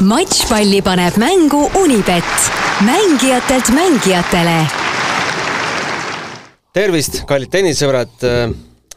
[0.00, 2.24] matšpalli paneb mängu Unibet,
[2.84, 4.66] mängijatelt mängijatele.
[6.72, 8.10] tervist, kallid tennisesõbrad.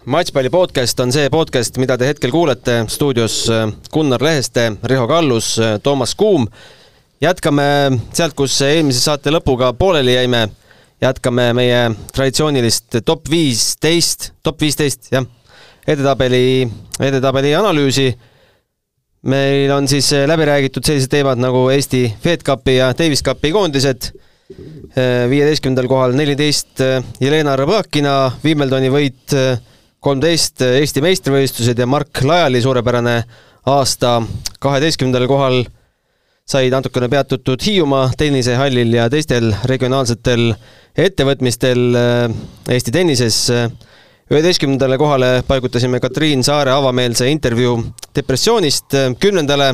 [0.06, 3.48] matšpalli podcast on see podcast, mida te hetkel kuulete stuudios
[3.92, 6.48] Gunnar Leheste, Riho Kallus, Toomas Kuum.
[7.22, 10.50] jätkame sealt, kus eelmise saate lõpuga pooleli jäime.
[11.02, 15.24] jätkame meie traditsioonilist top viisteist, top viisteist, jah,
[15.88, 16.68] edetabeli,
[17.00, 18.16] edetabeli analüüsi
[19.28, 23.52] meil on siis eh, läbi räägitud sellised teemad nagu Eesti Fed Cupi ja Davis Cupi
[23.52, 24.12] koondised.
[24.50, 29.36] Eh, viieteistkümnendal kohal neliteist eh, Jelena Rõbakina, Wimbledoni võit
[30.00, 33.18] kolmteist Eesti meistrivõistlused ja Mark Lajali suurepärane
[33.70, 34.22] aasta
[34.64, 35.60] kaheteistkümnendal kohal
[36.50, 40.54] sai natukene peatutud Hiiumaa tennisehallil ja teistel regionaalsetel
[40.98, 41.84] ettevõtmistel
[42.72, 43.44] Eesti tennises
[44.30, 47.80] üheteistkümnendale kohale paigutasime Katriin Saare avameelse intervjuu
[48.16, 49.72] depressioonist, kümnendale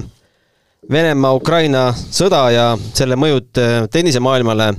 [0.91, 3.49] Venemaa-Ukraina sõda ja selle mõjud
[3.91, 4.69] tennisemaailmale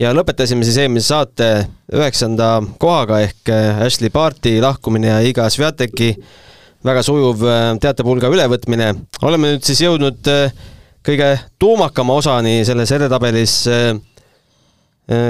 [0.00, 1.48] ja lõpetasime siis eelmise saate
[1.92, 3.52] üheksanda kohaga ehk
[3.84, 6.14] Ashley Barti lahkumine ja Iga Sviateki
[6.84, 7.44] väga sujuv
[7.84, 8.94] teatepulga ülevõtmine.
[9.22, 10.24] oleme nüüd siis jõudnud
[11.04, 11.28] kõige
[11.58, 13.68] tuumakama osani selles edetabelis.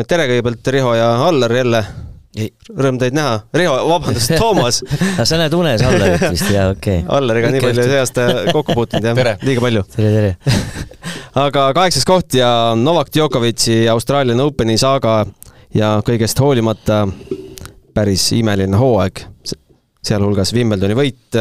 [0.07, 1.85] tere kõigepealt, Riho ja Allar jälle
[2.33, 3.43] Rõõm teid näha.
[3.53, 7.11] Riho, vabandust, Toomas sa näed unes Allarit vist, jaa, okei okay..
[7.19, 9.37] Allariga nii palju see aasta kokku puutunud, jah?
[9.45, 9.83] liiga palju.
[9.93, 10.63] tere, tere
[11.45, 15.19] aga kaheksas koht ja Novak Djokovic'i Australian Openi saaga
[15.77, 17.05] ja kõigest hoolimata
[17.93, 19.27] päris imeline hooaeg,
[20.01, 21.41] sealhulgas Wimbledoni võit.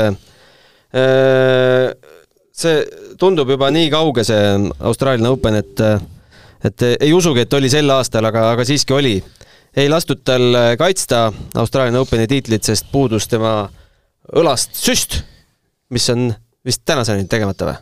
[2.51, 2.79] see
[3.19, 5.85] tundub juba nii kauge, see Australian Open, et
[6.67, 9.15] et ei usugi, et oli sel aastal, aga, aga siiski oli
[9.77, 13.69] ei lastud tal äh, kaitsta Austraalia Openi tiitlit, sest puudus tema
[14.35, 15.21] õlast süst,
[15.91, 16.31] mis on
[16.65, 17.79] vist tänaseni tegemata või?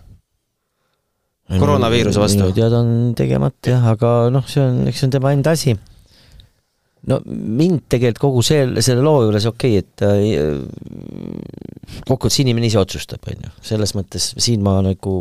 [1.49, 2.43] koroonaviiruse vastu.
[2.43, 5.73] minu teada on tegemata jah, aga noh, see on, eks see on tema enda asi.
[7.09, 10.59] no mind tegelikult kogu see, selle loo juures okei okay,, et äh,
[12.05, 15.15] kokkuvõttes inimene ise otsustab, on ju, selles mõttes siin ma nagu,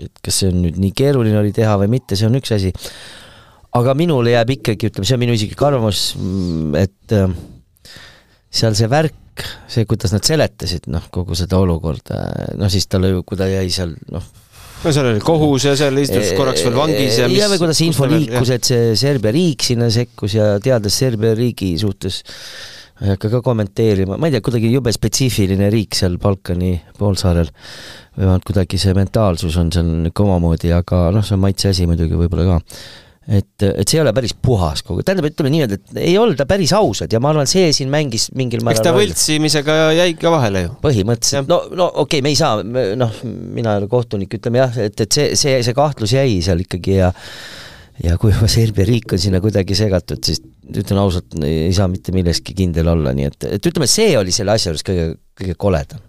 [0.00, 2.72] et kas see on nüüd nii keeruline oli teha või mitte, see on üks asi
[3.74, 7.34] aga minule jääb ikkagi, ütleme, see on minu isiklik arvamus, mm, et äh,
[8.54, 12.20] seal see värk, see, kuidas nad seletasid, noh, kogu seda olukorda,
[12.58, 14.28] noh siis tal, kui ta jäi seal, noh,
[14.84, 17.80] no seal oli kohus ja seal istus korraks veel vangis ja mis ja või kuidas
[17.80, 22.22] see info liikus, et see Serbia riik sinna sekkus ja teades Serbia riigi suhtes
[22.94, 27.50] ma ei hakka ka kommenteerima, ma ei tea, kuidagi jube spetsiifiline riik seal Balkani poolsaarel,
[28.14, 32.14] vähemalt kuidagi see mentaalsus on seal niisugune omamoodi, aga noh, see on maitse asi muidugi
[32.20, 32.60] võib-olla ka
[33.28, 36.74] et, et see ei ole päris puhas kogu, tähendab, ütleme niimoodi, et ei olda päris
[36.76, 40.64] ausad ja ma arvan, see siin mängis mingil määral eks ta võltsimisega jäi ka vahele
[40.66, 40.76] ju.
[40.84, 42.62] põhimõtteliselt, no, no okei okay,, me ei saa,
[43.00, 46.64] noh, mina ei ole kohtunik, ütleme jah, et, et see, see, see kahtlus jäi seal
[46.64, 47.12] ikkagi ja
[48.02, 50.42] ja kui juba Serbia riik on sinna kuidagi segatud, siis
[50.74, 54.56] ütlen ausalt, ei saa mitte milleski kindel olla, nii et, et ütleme, see oli selle
[54.56, 56.02] asja juures kõige, kõige koledam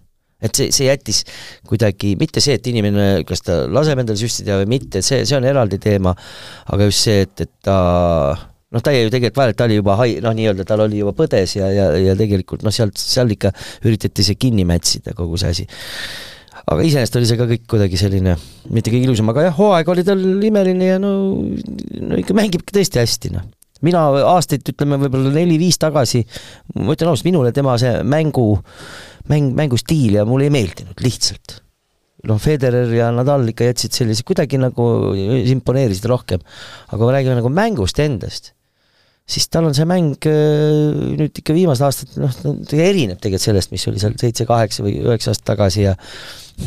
[0.44, 1.23] et see, see jättis
[1.68, 5.47] kuidagi, mitte see, et inimene, kas ta laseb endale süstida või mitte, see, see on
[5.47, 6.16] eraldi teema,
[6.73, 7.79] aga just see, et, et ta
[8.75, 11.57] noh, ta ju tegelikult vahele, ta oli juba hai-, noh, nii-öelda tal oli juba põdes
[11.57, 13.53] ja, ja, ja tegelikult noh, sealt, seal ikka
[13.85, 15.68] üritati see kinni mätsida, kogu see asi.
[16.66, 18.35] aga iseenesest oli see ka kõik kuidagi selline,
[18.73, 21.12] mitte kõige ilusam, aga jah, hooaeg oli tal imeline ja no,
[22.02, 23.52] no ikka mängib tõesti hästi, noh
[23.84, 26.23] mina aastaid, ütleme võib-olla neli-viis tagasi,
[26.79, 28.47] ma ütlen ausalt, minule tema see mängu
[29.31, 31.62] mäng, mängustiil ja mulle ei meeldinud lihtsalt.
[32.25, 36.41] noh, Federer ja Nadal ikka jätsid sellise, kuidagi nagu imponeerisid rohkem.
[36.88, 38.56] aga kui me räägime nagu mängust endast,
[39.30, 43.74] siis tal on see mäng äh, nüüd ikka viimased aastad, noh, ta erineb tegelikult sellest,
[43.74, 45.96] mis oli seal seitse-kaheksa või üheksa aastat tagasi ja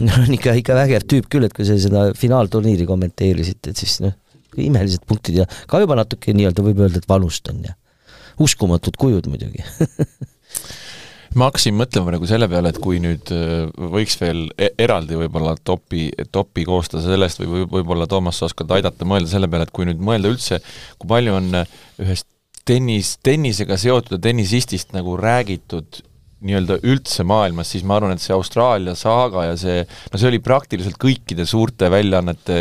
[0.00, 4.00] noh, on ikka, ikka vägev tüüp küll, et kui sa seda finaalturniiri kommenteerisid, et siis
[4.04, 4.14] noh,
[4.58, 7.76] imelised punktid ja ka juba natuke nii-öelda võib öelda, et valust on ja
[8.42, 9.62] uskumatud kujud muidugi
[11.36, 15.56] ma hakkasin mõtlema nagu selle peale, et kui nüüd äh, võiks veel e-, eraldi võib-olla
[15.60, 19.88] topi, topi koostada sellest või võib-olla Toomas, sa oskad aidata mõelda selle peale, et kui
[19.88, 20.62] nüüd mõelda üldse,
[20.98, 22.28] kui palju on äh, ühest
[22.68, 26.02] tennis, tennisega seotud ja tennisistist nagu räägitud
[26.44, 29.80] nii-öelda üldse maailmas, siis ma arvan, et see Austraalia saaga ja see,
[30.12, 32.58] no see oli praktiliselt kõikide suurte väljaannete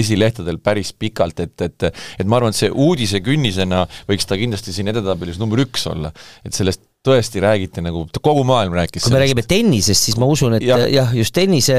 [0.00, 4.90] esilehtedel päris pikalt, et, et et ma arvan, et see uudisekünnisena võiks ta kindlasti siin
[4.90, 6.10] edetabelis number üks olla.
[6.42, 10.56] et sellest tõesti räägiti nagu, kogu maailm rääkis kui me räägime tennisest, siis ma usun,
[10.56, 11.74] et jah ja,, just tennise,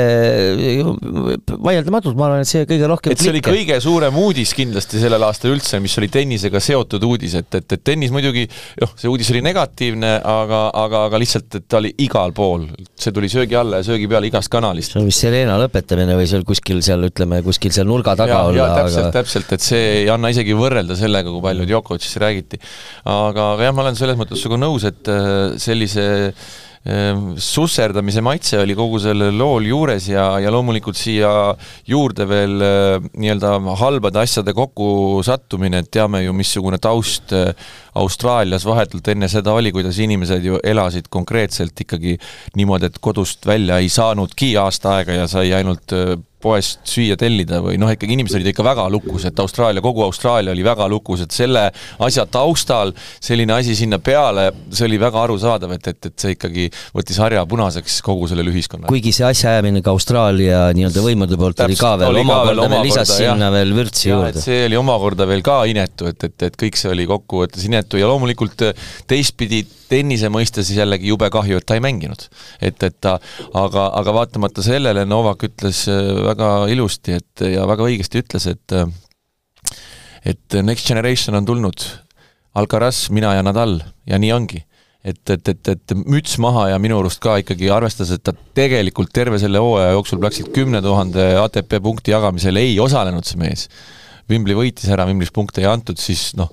[1.65, 3.49] vaieldamatult ma arvan, et see kõige rohkem et see klikke.
[3.49, 7.65] oli kõige suurem uudis kindlasti sellel aastal üldse, mis oli tennisega seotud uudis, et, et,
[7.65, 8.45] et tennis muidugi,
[8.83, 12.69] noh, see uudis oli negatiivne, aga, aga, aga lihtsalt, et ta oli igal pool.
[12.93, 14.93] see tuli söögi alla ja söögi peale igast kanalist.
[14.93, 18.45] see on vist Serena lõpetamine või seal kuskil seal, ütleme, kuskil seal nurga taga ja,
[18.51, 18.69] olla.
[18.77, 22.61] täpselt aga..., täpselt, et see ei anna isegi võrrelda sellega, kui palju Djokovicist räägiti.
[23.09, 25.14] aga, aga jah, ma olen selles mõttes sinuga nõus, et
[25.61, 26.05] sellise
[26.85, 31.31] Ehm, susserdamise maitse oli kogu sellel lool juures ja, ja loomulikult siia
[31.89, 37.55] juurde veel äh, nii-öelda halbade asjade kokkusattumine, et teame ju, missugune taust äh,
[37.97, 42.19] Austraalias vahetult enne seda oli, kuidas inimesed ju elasid konkreetselt ikkagi
[42.53, 47.61] niimoodi, et kodust välja ei saanudki aasta aega ja sai ainult äh, poest süüa tellida
[47.63, 51.23] või noh, ikkagi inimesed olid ikka väga lukus, et Austraalia, kogu Austraalia oli väga lukus,
[51.25, 51.63] et selle
[52.05, 52.93] asja taustal
[53.23, 57.45] selline asi sinna peale, see oli väga arusaadav, et, et, et see ikkagi võttis harja
[57.49, 58.91] punaseks kogu sellele ühiskonnale.
[58.91, 63.15] kuigi see asjaajamine ka Austraalia nii-öelda võimude poolt Täpselt, oli ka veel omakorda veel lisas
[63.15, 64.43] sinna veel vürtsi juurde.
[64.43, 68.11] see oli omakorda veel ka inetu, et, et, et kõik see oli kokkuvõttes inetu ja
[68.11, 68.67] loomulikult
[69.09, 72.27] teistpidi tennise mõistes jällegi jube kahju, et ta ei mänginud.
[72.61, 73.17] et, et ta,
[73.53, 78.75] aga, aga vaatamata sellele Novak ütles äh, väga ilusti, et ja väga õigesti ütles, et
[78.75, 78.87] äh,
[80.25, 81.83] et Next Generation on tulnud,
[82.55, 83.77] Alcaraz, mina ja Nadal
[84.09, 84.63] ja nii ongi
[85.05, 89.13] et, et, et, et müts maha ja minu arust ka ikkagi arvestades, et ta tegelikult
[89.13, 93.67] terve selle hooaja jooksul praktiliselt kümne tuhande ATP punkti jagamisel ei osalenud, see mees.
[94.31, 96.49] Wimbli võitis ära, Wimblis punkte ei antud, siis noh,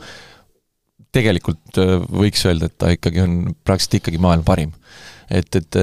[1.13, 4.77] tegelikult äh, võiks öelda, et ta ikkagi on praktiliselt ikkagi maailma parim.
[5.33, 5.77] Et, et,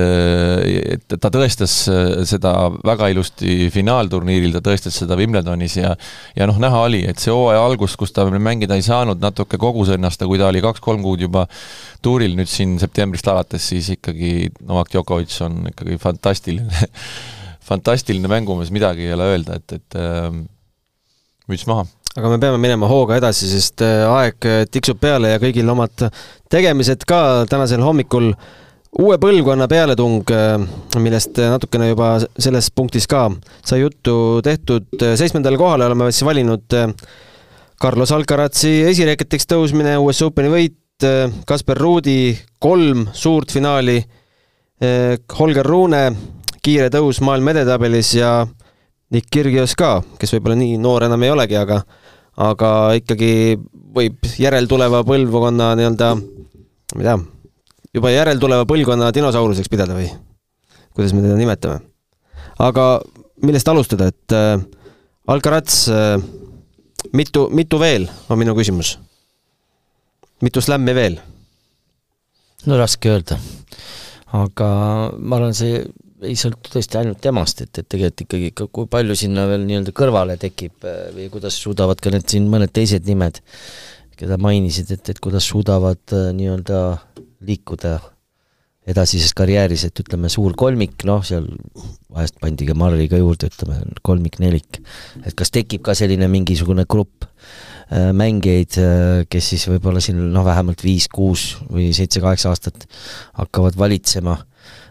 [0.94, 2.52] et ta tõestas äh, seda
[2.86, 5.96] väga ilusti finaalturniiril, ta tõestas seda Wimbledonis ja
[6.38, 9.90] ja noh, näha oli, et see hooaja algus, kus ta mängida ei saanud, natuke kogus
[9.96, 11.48] ennast ja kui ta oli kaks-kolm kuud juba
[12.06, 16.90] tuuril nüüd siin septembrist alates, siis ikkagi Novak Djokovic on ikkagi fantastiline
[17.70, 20.30] fantastiline mängumees, midagi ei ole öelda, et, et äh,
[21.50, 21.88] müts maha
[22.20, 26.10] aga me peame minema hooga edasi, sest äh, aeg tiksub peale ja kõigil omad
[26.52, 28.34] tegemised ka tänasel hommikul.
[28.34, 28.58] Äh,
[28.98, 30.58] uue põlvkonna pealetung, äh,
[31.02, 33.28] millest natukene juba selles punktis ka
[33.66, 36.90] sai juttu tehtud, seitsmendale kohale oleme siis valinud äh,
[37.80, 44.02] Carlos Alcarazi esireketiks tõusmine, US Openi võit, äh, Kasper Ruudi kolm suurt finaali,
[44.80, 46.06] Holger Rune
[46.64, 48.46] kiire tõus maailma edetabelis ja
[49.12, 51.82] Nick Kyrgios ka, kes võib-olla nii noor enam ei olegi, aga
[52.40, 53.60] aga ikkagi
[53.96, 57.18] võib järeltuleva põlvkonna nii-öelda, ma ei tea,
[57.98, 60.08] juba järeltuleva põlvkonna dinosauruseks pidada või
[60.96, 61.82] kuidas me teda nimetame.
[62.60, 62.86] aga
[63.44, 64.60] millest alustada, et äh,
[65.30, 66.18] Alcaraz äh,,
[67.14, 68.98] mitu, mitu veel, on minu küsimus.
[70.42, 71.20] mitu slämmi veel?
[72.66, 73.40] no raske öelda.
[74.32, 74.70] aga
[75.18, 75.84] ma arvan, see
[76.26, 80.38] ei sõltu tõesti ainult temast, et, et tegelikult ikkagi, kui palju sinna veel nii-öelda kõrvale
[80.42, 83.42] tekib äh, või kuidas suudavad ka need siin mõned teised nimed,
[84.20, 86.82] keda mainisid, et, et kuidas suudavad äh, nii-öelda
[87.48, 87.98] liikuda
[88.90, 91.46] edasises karjääris, et ütleme, suur kolmik, noh, seal
[92.10, 94.80] vahest pandi ka Marri ka juurde, ütleme, kolmik-nelik.
[95.24, 100.46] et kas tekib ka selline mingisugune grupp äh, mängijaid, äh, kes siis võib-olla siin noh,
[100.48, 102.88] vähemalt viis-kuus või seitse-kaheksa aastat
[103.38, 104.40] hakkavad valitsema,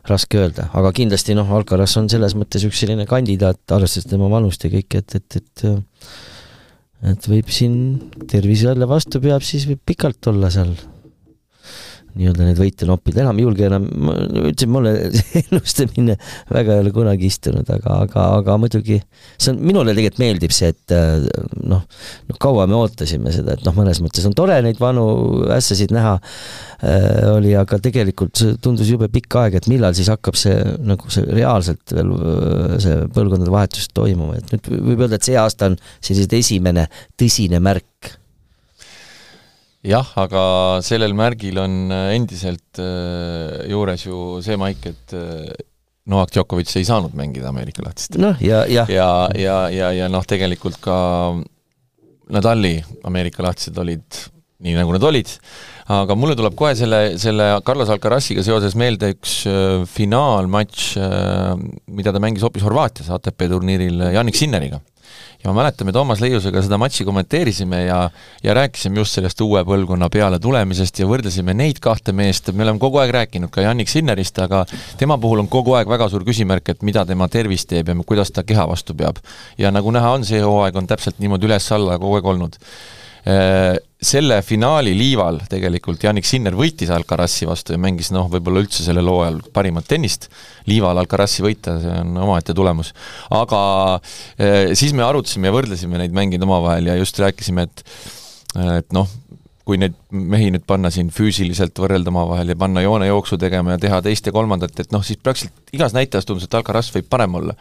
[0.09, 4.65] raske öelda, aga kindlasti noh, Alcaraz on selles mõttes üks selline kandidaat, arvestades tema vanust
[4.65, 5.67] ja kõike, et, et, et
[7.13, 7.75] et võib siin
[8.31, 10.73] tervis jälle vastu peab, siis võib pikalt olla seal
[12.17, 14.15] nii-öelda neid võite noppida, enam ei julge enam, ma
[14.49, 14.93] ütlesin, mulle
[15.43, 16.17] ennustamine
[16.51, 18.99] väga ei ole kunagi istunud, aga, aga, aga muidugi
[19.37, 21.27] see on, minule tegelikult meeldib see, et äh,
[21.69, 21.85] noh,
[22.31, 25.07] noh kaua me ootasime seda, et noh, mõnes mõttes on tore neid vanu
[25.55, 30.57] ässasid näha äh,, oli, aga tegelikult tundus jube pikk aeg, et millal siis hakkab see
[30.89, 35.39] nagu see reaalselt veel äh, see põlvkondade vahetus toimuma, et nüüd võib öelda, et see
[35.39, 36.89] aasta on selliselt esimene
[37.19, 38.17] tõsine märk
[39.87, 40.43] jah, aga
[40.85, 45.51] sellel märgil on äh, endiselt äh, juures ju see maik, et äh,
[46.09, 48.17] Novak Djokovic ei saanud mängida Ameerika lahtist.
[48.21, 48.91] noh, ja, jah.
[48.91, 50.97] ja, ja, ja, ja noh, tegelikult ka
[52.33, 54.05] Nadali Ameerika lahtised olid
[54.59, 55.31] nii, nagu nad olid,
[55.95, 59.37] aga mulle tuleb kohe selle, selle Carlos Alcaraziga seoses meelde üks
[59.93, 60.89] finaalmatš
[61.95, 64.81] mida ta mängis hoopis Horvaatias ATP turniiril Jannik Sinneriga
[65.45, 67.99] ja ma mäletan, me Toomas Leiusega seda matši kommenteerisime ja
[68.43, 72.83] ja rääkisime just sellest uue põlvkonna peale tulemisest ja võrdlesime neid kahte meest, me oleme
[72.83, 74.65] kogu aeg rääkinud ka Jannik Sinnerist, aga
[74.99, 78.35] tema puhul on kogu aeg väga suur küsimärk, et mida tema tervis teeb ja kuidas
[78.35, 79.19] ta keha vastu peab.
[79.59, 82.59] ja nagu näha on, see hooaeg on täpselt niimoodi üles-alla kogu aeg olnud
[83.25, 89.11] selle finaali liival tegelikult Janik Sinner võitis Alcarazi vastu ja mängis noh, võib-olla üldse sellel
[89.11, 90.29] hooajal parimat tennist,
[90.71, 92.95] liival Alcarazi võita, see on omaette tulemus.
[93.35, 93.61] aga
[94.79, 97.85] siis me arutasime ja võrdlesime neid mängeid omavahel ja just rääkisime, et
[98.79, 99.11] et noh,
[99.69, 104.01] kui neid mehi nüüd panna siin füüsiliselt võrrelda omavahel ja panna joonejooksu tegema ja teha
[104.07, 107.57] teist ja kolmandat, et noh, siis praktiliselt igas näitajas tundus, et Alcaraz võib parem olla.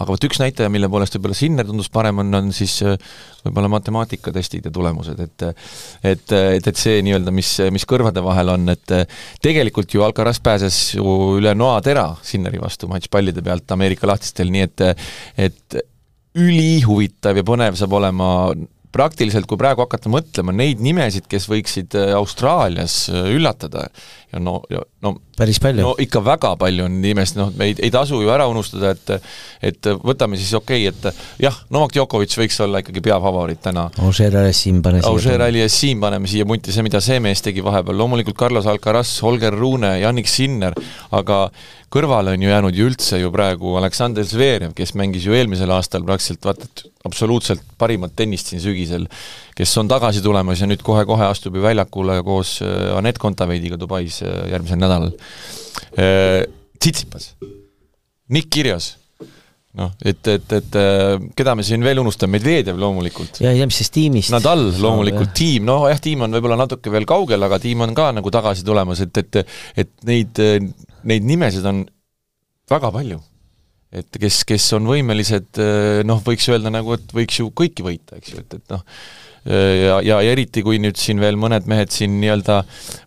[0.00, 2.96] Aga vot üks näitaja, mille poolest võib-olla Sinner tundus parem, on, on siis äh,
[3.44, 8.66] võib-olla matemaatikatestid ja tulemused, et et, et, et see nii-öelda, mis, mis kõrvade vahel on,
[8.72, 8.96] et
[9.42, 14.84] tegelikult ju Alcaraz pääses ju üle noatera Sinneri vastu matšpallide pealt Ameerika lahtistel, nii et
[15.48, 15.80] et
[16.38, 18.28] ülihuvitav ja põnev saab olema
[18.94, 23.86] praktiliselt, kui praegu hakata mõtlema neid nimesid, kes võiksid äh, Austraalias äh, üllatada.
[24.32, 25.84] Ja no, ja no päris palju.
[25.84, 29.14] no ikka väga palju on nimesid, noh, me ei, ei tasu ju ära unustada, et
[29.70, 33.88] et võtame siis okei okay,, et jah, Novak Djokovic võiks olla ikkagi peafavoriit täna.
[34.00, 35.10] Auger Aliassim pane siia.
[35.10, 39.56] Auger Aliassim paneme siia punti, see, mida see mees tegi vahepeal, loomulikult Carlos Alcaraz, Holger
[39.56, 40.76] Rune, Jannik Sinner,
[41.16, 41.46] aga
[41.90, 46.06] kõrvale on ju jäänud ju üldse ju praegu Aleksander Zverev, kes mängis ju eelmisel aastal
[46.06, 49.06] praktiliselt vaata et absoluutselt parimat tennist siin sügisel,
[49.56, 54.20] kes on tagasi tulemas ja nüüd kohe-kohe astub ju väljakule koos äh, Anett Kontaveidiga Dubais
[54.22, 55.14] äh, järgmisel nädalal.
[55.98, 56.46] Äh,
[56.80, 57.34] Tsitsipas,
[58.30, 58.94] Nick Kirjas
[59.78, 60.76] noh, et, et, et
[61.38, 63.40] keda me siin veel unustame, Medvedjev loomulikult.
[63.44, 64.32] ja ilmselt tiimist.
[64.34, 68.10] Nadal loomulikult, tiim, no jah, tiim on võib-olla natuke veel kaugel, aga tiim on ka
[68.16, 69.42] nagu tagasi tulemas, et, et
[69.84, 70.42] et neid,
[71.06, 71.84] neid nimesid on
[72.70, 73.20] väga palju.
[73.90, 75.58] et kes, kes on võimelised
[76.06, 78.84] noh, võiks öelda nagu, et võiks ju kõiki võita, eks ju, et, et noh,
[79.44, 82.60] ja, ja eriti, kui nüüd siin veel mõned mehed siin nii-öelda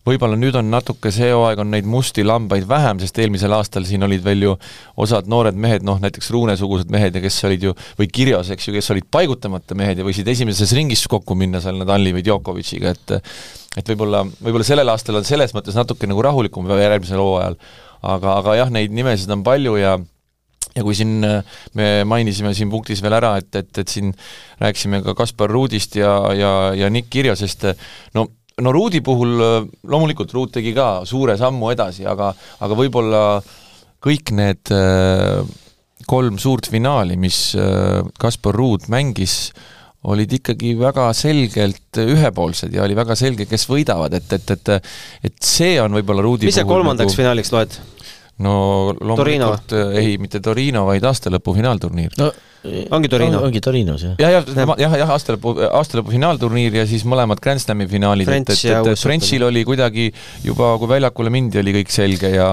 [0.08, 4.04] võib-olla nüüd on natuke see hooaeg, on neid musti lambaid vähem, sest eelmisel aastal siin
[4.08, 4.56] olid veel ju
[5.04, 8.76] osad noored mehed, noh näiteks Ruune-sugused mehed ja kes olid ju, või Kirjas, eks ju,
[8.76, 13.20] kes olid paigutamata mehed ja võisid esimeses ringis kokku minna seal Nadali või Djokovic'iga, et
[13.74, 17.56] et võib-olla, võib-olla sellel aastal on selles mõttes natuke nagu rahulikum järgmisel hooajal,
[18.06, 19.96] aga, aga jah, neid nimesid on palju ja
[20.76, 24.14] ja kui siin äh, me mainisime siin punktis veel ära, et, et, et siin
[24.62, 27.68] rääkisime ka Kaspar Ruudist ja, ja, ja Nick Kirjasest,
[28.18, 28.28] no
[28.62, 32.32] no Ruudi puhul äh, loomulikult Ruud tegi ka suure sammu edasi, aga,
[32.66, 33.22] aga võib-olla
[34.04, 35.42] kõik need äh,
[36.10, 37.54] kolm suurt finaali, mis
[38.20, 39.54] Kaspar Ruud mängis,
[40.12, 44.74] olid ikkagi väga selgelt ühepoolsed ja oli väga selge, kes võidavad, et, et, et
[45.30, 47.22] et see on võib-olla Ruudi mis sa kolmandaks nagu...
[47.22, 47.78] finaaliks loed?
[48.42, 48.56] No
[48.98, 52.32] loomulikult äh, ei, mitte Torino, vaid aastalõpu finaalturniir no
[52.96, 53.50] ongi Torino on,?
[53.50, 54.16] ongi Torinos, jah.
[54.20, 58.90] jah, jah, jah, jah, aastalõpu, aastalõpu finaalturniir ja siis mõlemad Grand Slami finaalid, et, et,
[58.94, 60.10] et Frenchil oli kuidagi
[60.46, 62.50] juba, kui väljakule mindi, oli kõik selge ja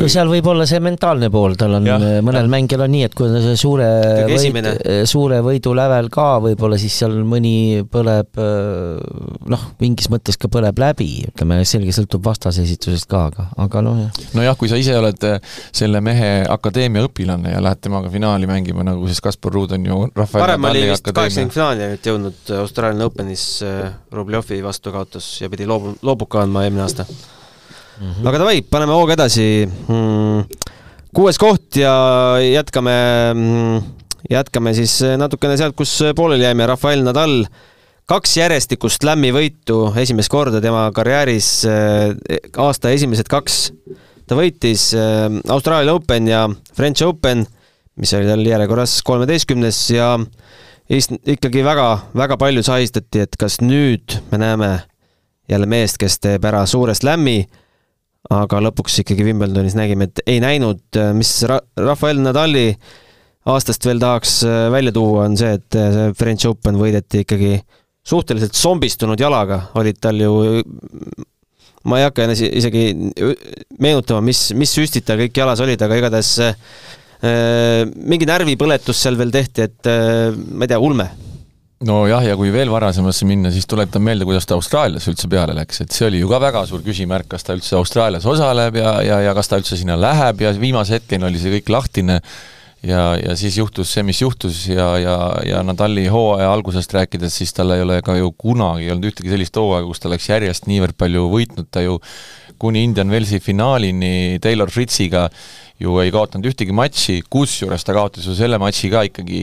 [0.00, 1.90] no seal võib olla see mentaalne pool, tal on,
[2.26, 3.88] mõnel mängijal on nii, et kui on see suure
[4.30, 4.70] võit,
[5.10, 8.42] suure võidu lävel ka võib-olla, siis seal mõni põleb
[9.50, 14.00] noh, mingis mõttes ka põleb läbi, ütleme, selge sõltub vastase esitusest ka, aga, aga noh,
[14.04, 14.22] jah.
[14.36, 18.86] nojah, kui sa ise oled äh, selle mehe akadeemia õpilane ja lähed temaga finaali mängima,
[18.86, 20.00] nagu siis Kaspar Ruud on ju
[20.34, 25.96] varem oli vist kaheksakümnendfinaali nüüd jõudnud Austraalia Openis äh, Rubljovi vastu kaotas ja pidi loobu-,
[26.02, 27.08] loobuka andma eelmine aasta
[28.00, 28.10] mm.
[28.10, 28.28] -hmm.
[28.28, 30.44] aga davai, paneme hooga edasi mm,.
[31.14, 31.94] kuues koht ja
[32.42, 32.96] jätkame
[33.34, 33.82] mm,,
[34.30, 37.44] jätkame siis natukene sealt, kus pooleli jäime, Rafael Nadal
[38.10, 43.72] kaks järjestikust lämmi võitu esimest korda tema karjääris, eh, aasta esimesed kaks.
[44.26, 47.46] ta võitis eh, Austraalia Open ja French Open,
[47.96, 50.18] mis oli tal järjekorras kolmeteistkümnes ja
[50.88, 54.70] ikkagi väga-väga palju sahistati, et kas nüüd me näeme
[55.48, 57.44] jälle meest, kes teeb ära suure slam'i
[58.32, 60.80] aga lõpuks ikkagi Wimbledonis nägime, et ei näinud,
[61.16, 62.70] mis Ra-, Rafael Nadali
[63.52, 67.58] aastast veel tahaks äh, välja tuua, on see, et äh, see French Open võideti ikkagi
[68.04, 70.32] suhteliselt zombistunud jalaga, olid tal ju
[71.88, 72.86] ma ei hakka isegi
[73.82, 76.56] meenutama, mis, mis süstid tal kõik jalas olid, aga igatahes äh,
[77.94, 81.10] mingi närvipõletus seal veel tehti, et äh, ma ei tea, ulme
[81.84, 85.82] nojah, ja kui veel varasemasse minna, siis tuletan meelde, kuidas ta Austraaliasse üldse peale läks,
[85.84, 89.20] et see oli ju ka väga suur küsimärk, kas ta üldse Austraalias osaleb ja, ja,
[89.28, 92.20] ja kas ta üldse sinna läheb ja viimase hetkeni oli see kõik lahtine.
[92.84, 95.14] Ja, ja siis juhtus see, mis juhtus ja, ja,
[95.48, 99.56] ja Nadali hooaja algusest rääkides, siis tal ei ole ka ju kunagi olnud ühtegi sellist
[99.56, 101.96] hooaega, kus ta oleks järjest niivõrd palju võitnud, ta ju
[102.60, 105.30] kuni Indian Wellsi finaalini Taylor Fritziga
[105.80, 109.40] ju ei kaotanud ühtegi matši, kusjuures ta kaotas ju selle matši ka ikkagi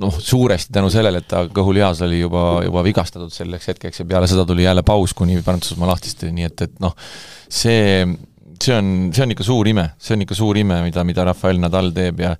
[0.00, 4.28] noh, suuresti tänu sellele, et ta kõhulihas oli juba, juba vigastatud selleks hetkeks ja peale
[4.30, 6.96] seda tuli jälle paus kuni Prantsusmaa lahtisteni, nii et, et noh,
[7.48, 8.02] see,
[8.58, 11.62] see on, see on ikka suur ime, see on ikka suur ime, mida, mida Rafael
[11.62, 12.34] Nadal teeb ja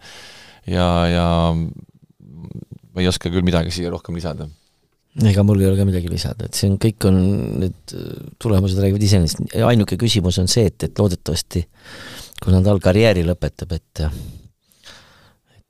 [0.70, 4.48] ja, ja ma ei oska küll midagi siia rohkem lisada.
[5.22, 7.18] Ega mul ei ole ka midagi lisada, et see on, kõik on,
[7.62, 7.92] need
[8.42, 11.62] tulemused räägivad iseenesest, ainuke küsimus on see, et, et loodetavasti
[12.42, 14.02] kui Nadal karjääri lõpetab, et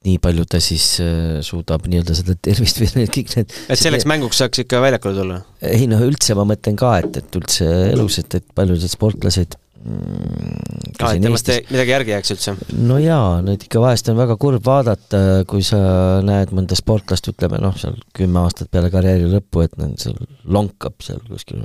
[0.04, 4.40] nii palju ta siis äh, suudab nii-öelda seda tervist või kõik need et selleks mänguks
[4.42, 5.42] saaks ikka väljakule tulla?
[5.64, 10.98] ei noh, üldse ma mõtlen ka, et, et üldse elus, et, et paljud sportlased mm,
[11.00, 11.72] aa, et temast Eestis...
[11.72, 12.56] midagi järgi jääks üldse?
[12.84, 15.80] no jaa, neid ikka vahest on väga kurb vaadata, kui sa
[16.26, 21.00] näed mõnda sportlast, ütleme noh, seal kümme aastat peale karjääri lõppu, et nad seal lonkab
[21.04, 21.64] seal kuskil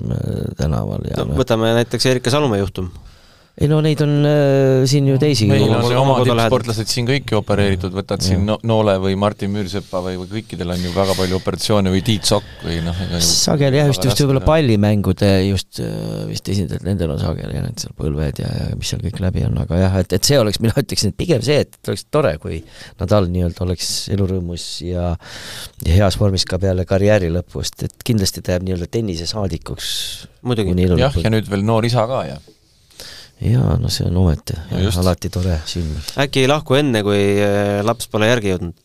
[0.59, 2.93] tänaval ja no, no võtame näiteks Erika Salumäe juhtum
[3.59, 7.39] ei no neid on äh, siin ju teisi meil on oma tippsportlased siin kõik ju
[7.41, 11.39] opereeritud, võtad siin no, Noole või Martin Müürsepa või, või kõikidel on ju väga palju
[11.39, 16.47] operatsioone või Tiit Sokk või noh sageli jah, just, just võib-olla pallimängude just äh, vist
[16.53, 19.81] esindajad, nendel on sageli need seal põlved ja, ja mis seal kõik läbi on, aga
[19.81, 22.61] jah, et, et see oleks, mina ütleksin, et pigem see, et oleks tore, kui
[23.01, 25.09] Nadal nii-öelda oleks elurõõmus ja
[25.85, 29.91] ja heas vormis ka peale karjääri lõppu, sest et kindlasti ta jääb nii-öelda tennisesaadikuks.
[30.47, 32.39] muidugi, jah, ja nüüd veel noor isa ka ja
[33.43, 36.13] jaa, no see on ometi no alati tore sündmus.
[36.19, 38.77] äkki ei lahku enne, kui äh, laps pole järgi jõudnud?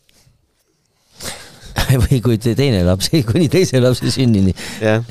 [2.05, 4.55] Või kui teine laps, kuni teise lapse sünnini.
[4.83, 5.03] jah,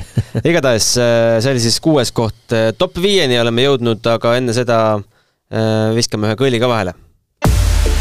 [0.43, 4.83] igatahes äh, see oli siis kuues koht, äh, top viieni oleme jõudnud, aga enne seda
[5.93, 6.95] viskame ühe kõõli ka vahele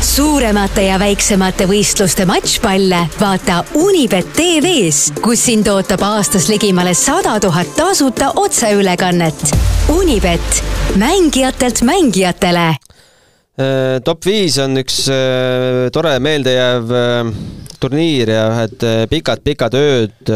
[0.03, 7.71] suuremate ja väiksemate võistluste matšpalle vaata Unibet tv-s, kus sind ootab aastas ligimale sada tuhat
[7.77, 9.53] tasuta otseülekannet.
[9.95, 10.63] Unibet,
[10.99, 12.67] mängijatelt mängijatele.
[12.73, 17.33] Äh, top viis on üks äh, tore meeldejääv äh,
[17.81, 20.33] turniir ja ühed pikad-pikad ööd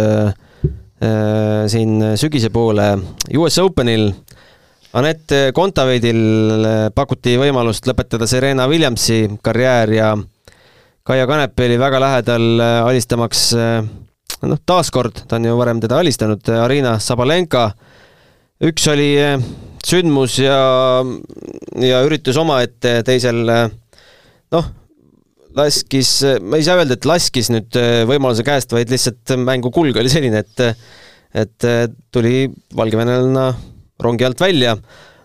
[1.71, 2.87] siin sügise poole
[3.39, 4.09] US Openil
[4.95, 10.15] Anett Kontaveidil pakuti võimalust lõpetada Serena Williamsi karjäär ja
[11.07, 13.85] Kaia Kanepi oli väga lähedal äh, alistamaks äh,
[14.43, 17.69] noh, taaskord, ta on ju varem teda alistanud, Arina Sabalenka.
[18.67, 19.13] üks oli
[19.87, 20.59] sündmus ja,
[21.79, 24.69] ja üritus omaette, teisel noh,
[25.55, 26.11] laskis,
[26.43, 27.79] ma ei saa öelda, et laskis nüüd
[28.11, 30.67] võimaluse käest, vaid lihtsalt mängu kulg oli selline, et
[31.37, 31.67] et
[32.11, 34.77] tuli valgevenelane rongi alt välja,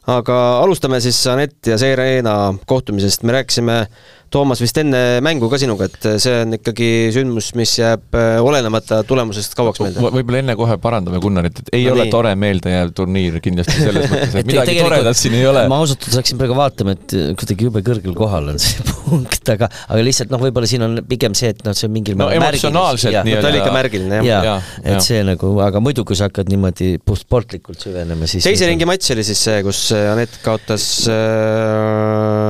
[0.09, 3.85] aga alustame siis Anett ja Seirena kohtumisest, me rääkisime
[4.31, 9.01] Toomas vist enne mängu ka sinuga, et see on ikkagi sündmus, mis jääb äh, olenemata
[9.07, 9.99] tulemusest kauaks meelde.
[10.06, 12.13] võib-olla enne kohe parandame Gunnarit, et ei no ole nii.
[12.13, 15.65] tore meeldejääv turniir kindlasti selles mõttes, et midagi toredat siin ei ole.
[15.71, 19.67] ma ausalt öeldes hakkasin praegu vaatama, et kuidagi jube kõrgel kohal on see punkt, aga,
[19.91, 23.19] aga lihtsalt noh, võib-olla siin on pigem see, et noh, see on mingil no, emotsionaalselt
[23.27, 23.43] nii-öelda.
[23.43, 24.47] ta oli ikka märgiline, jah.
[24.47, 24.56] jaa,
[24.93, 29.12] et see nagu, aga muidu, kui sa hakkad niimoodi puhtsportlikult süvenema, siis teise ringi matš
[29.17, 32.40] oli siis see, kus Anett kaotas äh,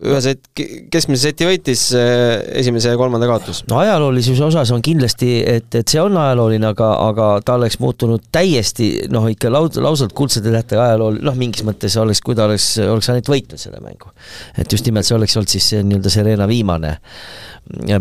[0.00, 0.48] ühe set-,
[0.92, 3.62] keskmise seti võitis, äh, esimese ja kolmanda kaotus.
[3.70, 8.30] no ajaloolisuse osas on kindlasti, et, et see on ajalooline, aga, aga ta oleks muutunud
[8.32, 12.72] täiesti noh, ikka laud-, lausalt kuldsete tähtedega ajalool-, noh, mingis mõttes oleks, kui ta oleks,
[12.86, 14.12] oleks ainult võitnud selle mängu.
[14.56, 16.96] et just nimelt see oleks olnud siis nii-öelda Serena viimane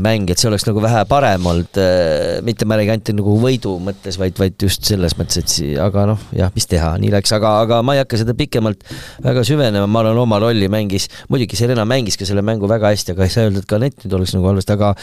[0.01, 3.35] mäng, et see oleks nagu vähe parem olnud, äh, mitte ma ei räägi ainult nagu
[3.43, 7.12] võidu mõttes, vaid, vaid just selles mõttes, et si-, aga noh, jah, mis teha, nii
[7.13, 8.81] läks, aga, aga ma ei hakka seda pikemalt
[9.25, 13.15] väga süvenema, ma arvan, oma rolli mängis, muidugi Serena mängis ka selle mängu väga hästi,
[13.15, 14.93] aga ei saa öelda, et ka net nüüd oleks nagu halvasti, aga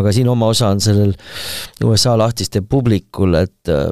[0.00, 1.14] aga siin oma osa on sellel
[1.84, 3.90] USA lahtiste publikul, et äh,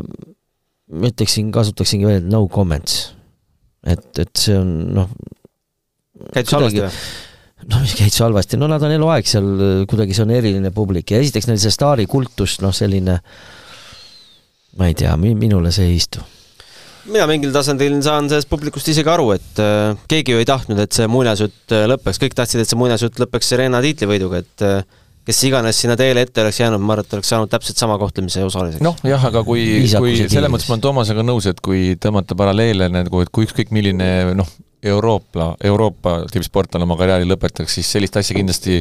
[0.92, 3.12] ma ütleksin, kasutaksingi veel no comments.
[3.86, 5.10] et, et see on noh
[6.32, 6.92] käitus halvasti või?
[7.70, 9.50] no mis käid halvasti, no nad on eluaeg seal,
[9.90, 13.18] kuidagi see on eriline publik ja esiteks neil see staarikultus, noh selline
[14.76, 16.22] ma ei tea, minule see ei istu.
[17.12, 20.96] Mina mingil tasandil saan sellest publikust isegi aru, et äh, keegi ju ei tahtnud, et
[20.96, 25.42] see muinasjutt äh, lõpeks, kõik tahtsid, et see muinasjutt lõpeks Serena tiitlivõiduga, et äh, kes
[25.48, 28.84] iganes sinna teele ette oleks jäänud, ma arvan, et oleks saanud täpselt sama kohtlemise osaliseks.
[28.84, 29.64] noh, jah, aga kui,
[29.96, 33.74] kui selles mõttes ma olen Toomasega nõus, et kui tõmmata paralleele nagu, et kui ükskõik
[33.74, 34.50] milline noh,
[34.86, 38.80] Euroopa, Euroopa tippsportlane oma karjääri lõpetaks, siis sellist asja kindlasti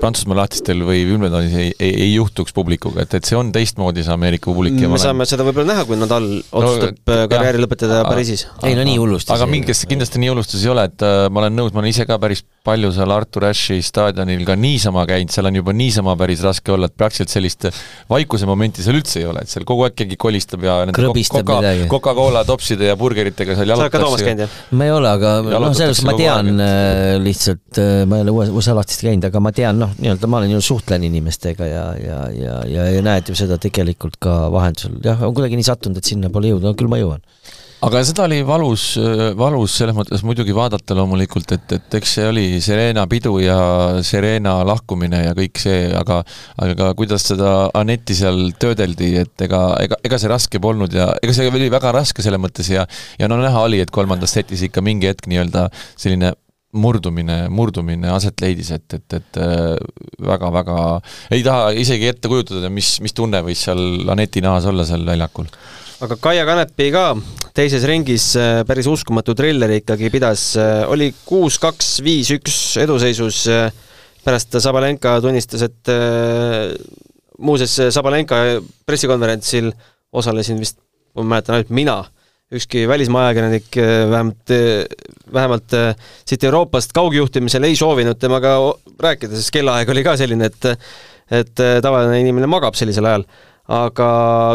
[0.00, 4.14] Prantsusmaa lahtistel või Wimbledonis ei, ei, ei juhtuks publikuga, et, et see on teistmoodi, see
[4.14, 5.30] Ameerika publik me saame olen...
[5.30, 8.46] seda võib-olla näha, kui Nadal otsustab no, äh, karjääri jah, lõpetada Pariisis.
[8.64, 11.56] ei no nii hullusti aga mingis, kindlasti nii hullustus ei ole, et äh, ma olen
[11.58, 15.50] nõus, ma olen ise ka päris palju seal Artur Ashe staadionil ka niisama käinud, seal
[15.50, 17.68] on juba niisama päris raske olla, et praktiliselt sellist
[18.10, 21.60] vaikuse momenti seal üldse ei ole, et seal kogu aeg keegi kolistab ja nende Coca,
[21.90, 23.98] Coca-Cola topside ja burgeritega seal jalutatakse.
[23.98, 24.56] sa oled ka Toomas käinud, jah?
[24.78, 26.52] ma ei ole, aga noh, selles ma tean.
[26.60, 30.40] Äh, lihtsalt, äh, ma ei ole USA lahtist käinud, aga ma tean noh, nii-öelda ma
[30.40, 35.00] olen ju suhtlen inimestega ja, ja, ja, ja, ja näed ju seda tegelikult ka vahendusel,
[35.04, 37.24] jah, on kuidagi nii sattunud, et sinna pole jõudnud, no küll ma jõuan
[37.84, 38.84] aga seda oli valus,
[39.36, 43.56] valus selles mõttes muidugi vaadata loomulikult, et, et eks see oli Serena pidu ja
[44.06, 46.22] Serena lahkumine ja kõik see, aga
[46.64, 51.36] aga kuidas seda Anetti seal töödeldi, et ega, ega, ega see raske polnud ja ega
[51.36, 52.86] see oli väga raske selles mõttes ja
[53.20, 56.32] ja no näha oli, et kolmandas setis ikka mingi hetk nii-öelda selline
[56.74, 59.38] murdumine, murdumine aset leidis, et, et, et
[60.26, 60.78] väga-väga
[61.36, 65.46] ei taha isegi ette kujutada, mis, mis tunne võis seal Aneti nahas olla seal väljakul
[66.04, 67.04] aga Kaia Kanepi ka
[67.56, 73.44] teises ringis äh, päris uskumatu trilleri ikkagi pidas, äh, oli kuus, kaks, viis, üks eduseisus,
[73.52, 73.68] äh,
[74.24, 75.90] pärast Sabalenka tunnistas, et
[77.44, 78.38] muuseas, Sabalenka
[78.88, 79.68] pressikonverentsil
[80.16, 80.78] osalesin vist,
[81.12, 81.98] ma mäletan ainult mina,
[82.54, 84.54] ükski välismaa ajakirjanik vähemalt,
[85.36, 85.76] vähemalt
[86.24, 88.54] siit Euroopast kaugjuhtimisel ei soovinud temaga
[89.04, 90.70] rääkida, sest kellaaeg oli ka selline, et
[91.34, 93.28] et tavaline inimene magab sellisel ajal
[93.70, 94.08] aga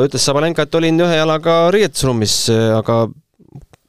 [0.05, 2.35] ütles Sabalenka, et olin ühe jalaga riietusruumis,
[2.77, 3.05] aga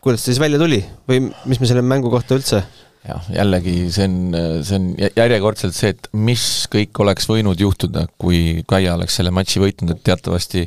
[0.01, 2.63] kuidas ta siis välja tuli või mis me selle mängu kohta üldse?
[3.07, 8.63] jah, jällegi see on, see on järjekordselt see, et mis kõik oleks võinud juhtuda, kui
[8.69, 10.67] Kaia oleks selle matši võitnud, et teatavasti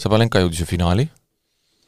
[0.00, 1.06] Sabalenka jõudis ju finaali,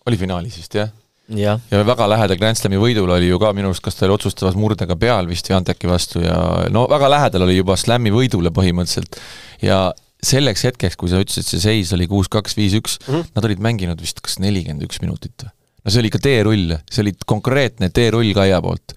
[0.09, 0.93] oli finaalis vist jah?
[1.29, 4.17] ja, ja väga lähedal Grand Slami võidul oli ju ka minu arust, kas ta oli
[4.17, 6.39] otsustavas murdega peal vist Janteki vastu ja
[6.73, 9.21] no väga lähedal oli juba Slami võidule põhimõtteliselt
[9.65, 9.89] ja
[10.25, 13.31] selleks hetkeks, kui sa ütlesid, see seis oli kuus, kaks, viis, üks, mhm.
[13.37, 15.55] nad olid mänginud vist kas nelikümmend üks minutit või?
[15.85, 18.97] no see oli ikka teerull, see oli konkreetne teerull Kaia poolt.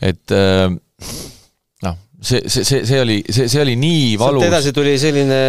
[0.00, 0.70] et äh,
[2.20, 4.46] see, see, see, see oli, see, see oli nii valus.
[4.50, 5.40] edasi tuli selline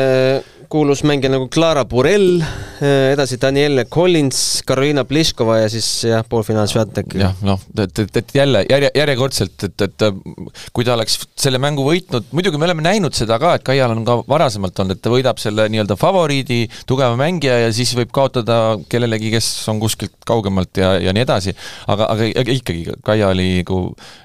[0.72, 2.40] kuulus mängija nagu Clara Burel,
[2.80, 7.16] eh, edasi Danielle Collins, Karoliina Pliskova ja siis jah, poolfinaalis Sviatek.
[7.20, 10.06] jah, noh, et, et, et jälle järje, järjekordselt, et, et
[10.72, 14.06] kui ta oleks selle mängu võitnud, muidugi me oleme näinud seda ka, et Kaial on
[14.08, 18.62] ka varasemalt olnud, et ta võidab selle nii-öelda favoriidi, tugeva mängija ja siis võib kaotada
[18.92, 21.56] kellelegi, kes on kuskilt kaugemalt ja, ja nii edasi,
[21.92, 23.82] aga, aga ikkagi, Kaia oli nagu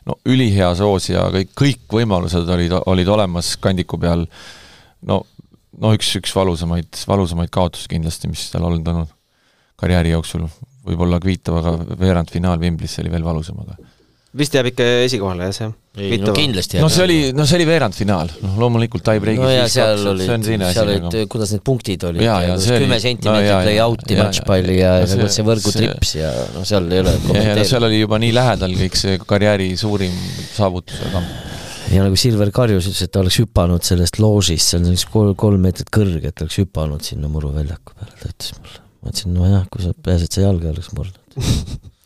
[0.07, 4.27] no ülihea soos ja kõik, kõik võimalused olid, olid olemas kandiku peal,
[5.09, 5.23] no
[5.81, 9.05] noh, üks, üks valusamaid, valusamaid kaotusi kindlasti, mis tal olnud on
[9.81, 10.47] karjääri jooksul,
[10.87, 13.77] võib-olla Kvitova, aga veerandfinaal Wimblis oli veel valusam, aga
[14.37, 15.69] vist jääb ikka esikohale, jah, see?
[15.97, 16.85] ei, no kindlasti jääb.
[16.85, 20.91] no see oli, no see oli veerandfinaal, noh loomulikult tie-break'is no ja seal olid, seal
[20.91, 22.25] olid, nagu- kuidas need punktid olid,
[22.67, 27.05] kümme sentimeetrit no, lõi out'i matšpalli ja, ja, ja see võrgutrips ja noh, seal ei
[27.05, 30.17] ole ja, ja no seal oli juba nii lähedal kõik see karjääri suurim
[30.53, 31.25] saavutus, aga
[31.93, 35.35] ja nagu Silver Karjus ütles, et ta oleks hüpanud sellest loožist, see on üks kolm,
[35.39, 38.81] kolm meetrit kõrge, et ta oleks hüpanud sinna muruväljaku peale, ta ütles mulle.
[39.03, 41.23] ma ütlesin, nojah, kui sa et sa jalga oleks murdnud.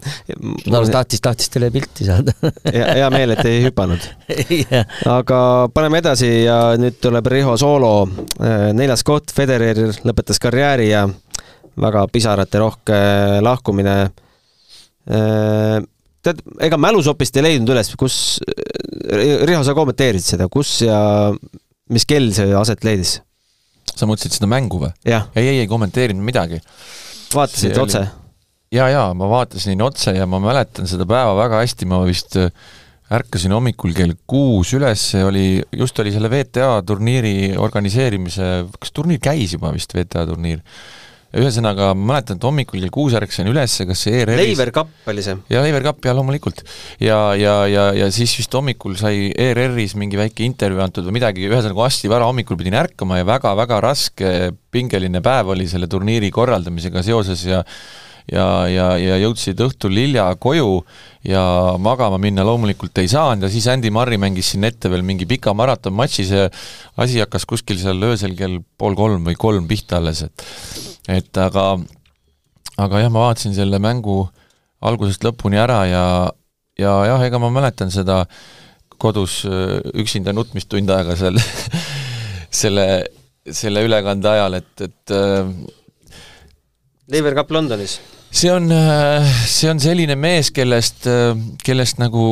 [0.70, 2.32] No tahtis, tahtis telepilti saada.
[2.74, 4.06] Hea, hea meel, et ei hüpanud.
[4.70, 4.86] Yeah..
[5.08, 11.04] aga paneme edasi ja nüüd tuleb Riho Soolo äh, neljas koht, Federer lõpetas karjääri ja
[11.80, 13.00] väga pisaraterohke
[13.44, 13.96] lahkumine.
[15.10, 15.80] Äh,
[16.26, 18.16] tead, ega mälus ei leidnud üles, kus,
[19.10, 21.00] Riho, sa kommenteerisid seda, kus ja
[21.90, 23.18] mis kell see aset leidis?
[23.90, 24.92] sa mõtlesid seda mängu või?
[25.34, 26.60] ei, ei, ei kommenteerinud midagi.
[27.34, 28.04] vaatasid see otse?
[28.74, 32.52] jaa, jaa, ma vaatasin otse ja ma mäletan seda päeva väga hästi, ma vist äh,
[33.10, 39.56] ärkasin hommikul kell kuus üles, oli, just oli selle VTA turniiri organiseerimise, kas turniir käis
[39.56, 40.62] juba vist, VTA turniir?
[41.36, 45.22] Ühesõnaga, ma mäletan, et hommikul kell kuus ärkasin üles, kas see ERR-is Leiver Kapp oli
[45.24, 45.36] see?
[45.52, 46.64] jaa, Leiver Kapp, jaa, loomulikult.
[47.02, 51.46] ja, ja, ja, ja siis vist hommikul sai ERR-is mingi väike intervjuu antud või midagi,
[51.46, 54.34] ühesõnaga hästi vara hommikul pidin ärkama ja väga-väga raske
[54.74, 57.64] pingeline päev oli selle turniiri korraldamisega seoses ja
[58.30, 60.80] ja, ja, ja jõudsid õhtul hilja koju
[61.26, 61.42] ja
[61.82, 65.54] magama minna loomulikult ei saanud ja siis Andy Murray mängis siin ette veel mingi pika
[65.56, 66.46] maratonmatši, see
[67.00, 71.64] asi hakkas kuskil seal öösel kell pool kolm või kolm pihta alles, et et aga,
[72.78, 74.22] aga jah, ma vaatasin selle mängu
[74.86, 76.04] algusest lõpuni ära ja,
[76.80, 78.22] ja jah, ega ma mäletan seda
[79.00, 81.40] kodus äh, üksinda nutmist tund aega seal
[82.62, 82.86] selle,
[83.44, 85.52] selle ülekande ajal, et, et äh,
[87.10, 87.98] Lever Cup Londonis?
[88.30, 91.08] see on, äh, see on selline mees, kellest,
[91.64, 92.24] kellest nagu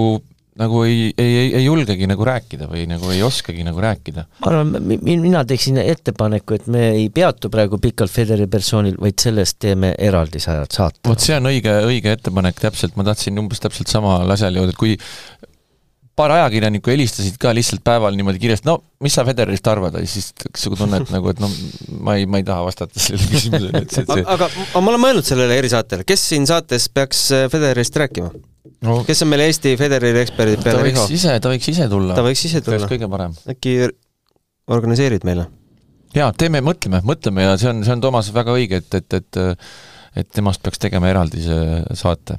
[0.59, 4.25] nagu ei, ei, ei, ei julgegi nagu rääkida või nagu ei oskagi nagu rääkida.
[4.41, 4.75] ma arvan,
[5.07, 10.43] mina teeksin ettepaneku, et me ei peatu praegu pikalt Federi persoonil, vaid sellest teeme eraldi
[10.43, 11.05] saate.
[11.07, 14.81] vot see on õige, õige ettepanek, täpselt, ma tahtsin umbes täpselt samal asjal jõuda, et
[14.81, 14.99] kui
[16.19, 20.75] paar ajakirjanikku helistasid ka lihtsalt päeval niimoodi kiiresti, no mis sa Federerist arvad, siis sa
[20.75, 21.51] tunned nagu, et no
[22.03, 25.05] ma ei, ma ei taha vastata sellele küsimusele, et see, see aga, aga ma olen
[25.07, 28.33] mõelnud sellele erisaatele, kes siin saates peaks Federerist rääkima?
[28.87, 31.07] No kes on meil Eesti Federeri eksperdid peale Riho?
[31.15, 32.17] ise, ta võiks ise tulla.
[32.19, 32.91] ta võiks ise tulla.
[32.91, 33.37] kõige parem.
[33.51, 33.79] äkki
[34.69, 35.49] organiseerid meile?
[36.17, 39.63] jaa, teeme, mõtleme, mõtleme ja see on, see on Toomas väga õige, et, et, et
[40.19, 41.59] et temast peaks tegema eraldise
[41.99, 42.39] saate.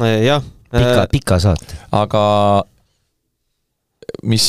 [0.00, 0.44] jah.
[0.70, 1.78] pika, pika saate.
[1.96, 2.24] aga
[4.26, 4.44] mis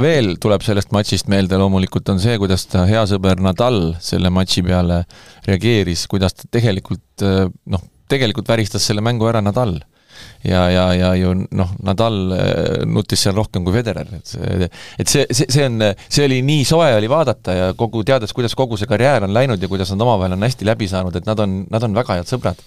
[0.00, 4.64] veel tuleb sellest matšist meelde loomulikult, on see, kuidas ta hea sõber Nadal selle matši
[4.66, 5.02] peale
[5.48, 9.78] reageeris, kuidas ta tegelikult noh, tegelikult väristas selle mängu ära Nadal
[10.44, 12.18] ja, ja, ja ju noh, Nadal
[12.88, 16.66] nutis seal rohkem kui Federer, et see, et see, see, see on, see oli nii
[16.68, 20.04] soe oli vaadata ja kogu, teades, kuidas kogu see karjäär on läinud ja kuidas nad
[20.06, 22.60] omavahel on hästi läbi saanud, et nad on, nad on väga head sõbrad.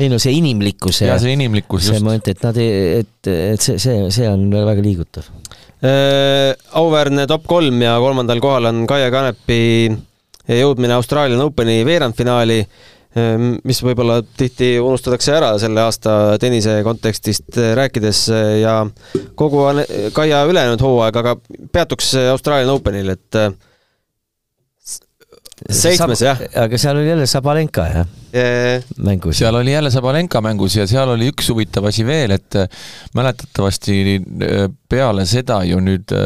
[0.00, 3.76] Ei no see inimlikkus ja see inimlikkus see moment, et nad ei, et, et see,
[3.82, 5.28] see, see on väga liigutav.
[5.82, 6.54] Äh,.
[6.78, 9.62] auväärne top kolm ja kolmandal kohal on Kaie Kanepi
[10.46, 12.92] jõudmine Austraalian Openi veerandfinaali, äh,
[13.64, 18.22] mis võib-olla tihti unustatakse ära selle aasta tennise kontekstist rääkides
[18.62, 18.78] ja
[19.36, 19.66] kogu
[20.16, 21.36] Kaia ülejäänud hooaeg, aga
[21.72, 23.40] peatuks Austraalian Openil, et
[25.70, 26.40] seitsmes jah.
[26.64, 28.82] aga seal oli jälle Sabalenka jah yeah.?
[28.96, 29.38] mängus.
[29.38, 32.56] seal oli jälle Sabalenka mängus ja seal oli üks huvitav asi veel, et
[33.14, 34.22] mäletatavasti
[34.88, 36.16] peale seda ju nüüd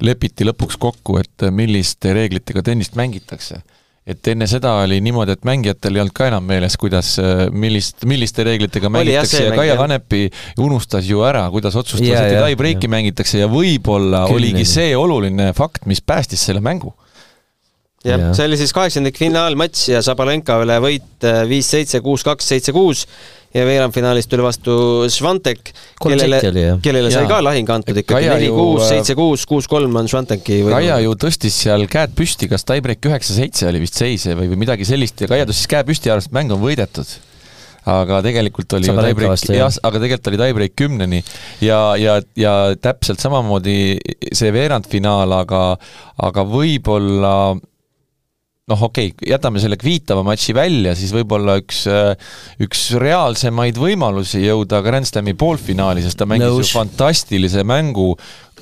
[0.00, 3.62] lepiti lõpuks kokku, et milliste reeglitega tennist mängitakse
[4.06, 7.14] et enne seda oli niimoodi, et mängijatel ei olnud ka enam meeles, kuidas,
[7.54, 10.24] millist, milliste reeglitega mängitakse ja Kaia Kanepi
[10.62, 16.02] unustas ju ära, kuidas otsustas, et tie-breaki mängitakse ja võib-olla oligi see oluline fakt, mis
[16.02, 16.94] päästis selle mängu.
[18.02, 23.04] Jah, see oli siis kaheksandik finaalmatš ja Sabalenka üle võit äh, viis-seitse, kuus-kaks, seitse-kuus
[23.54, 24.74] ja veerandfinaalis tuli vastu
[25.12, 26.40] Švantek, kellele,
[26.84, 30.76] kellele sai ka lahing antud ikkagi, neli-kuus, äh, seitse-kuus, kuus-kolm on Švanteki võim.
[30.76, 34.88] Kaia ju tõstis seal käed püsti, kas tiebreak üheksa-seitse oli vist seis või, või midagi
[34.88, 37.18] sellist ja Kaia tõstis käe püsti ja arvas, et mäng on võidetud.
[37.92, 41.18] Aga tegelikult oli Saab ju tiebreak, jah, aga tegelikult oli tiebreak kümneni
[41.66, 43.96] ja, ja, ja täpselt samamoodi
[44.30, 45.62] see veerandfinaal, aga,
[46.22, 47.34] aga võib-olla
[48.70, 51.82] noh, okei okay,, jätame selle Kvitova matši välja, siis võib-olla üks,
[52.62, 56.70] üks reaalsemaid võimalusi jõuda Grand Slami poolfinaali, sest ta mängis Nõus.
[56.70, 58.12] ju fantastilise mängu,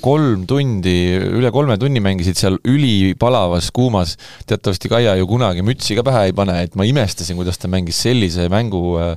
[0.01, 4.17] kolm tundi, üle kolme tunni mängisid seal ülipalavas kuumas,
[4.49, 8.01] teatavasti Kaia ju kunagi mütsi ka pähe ei pane, et ma imestasin, kuidas ta mängis
[8.01, 9.15] sellise mängu äh,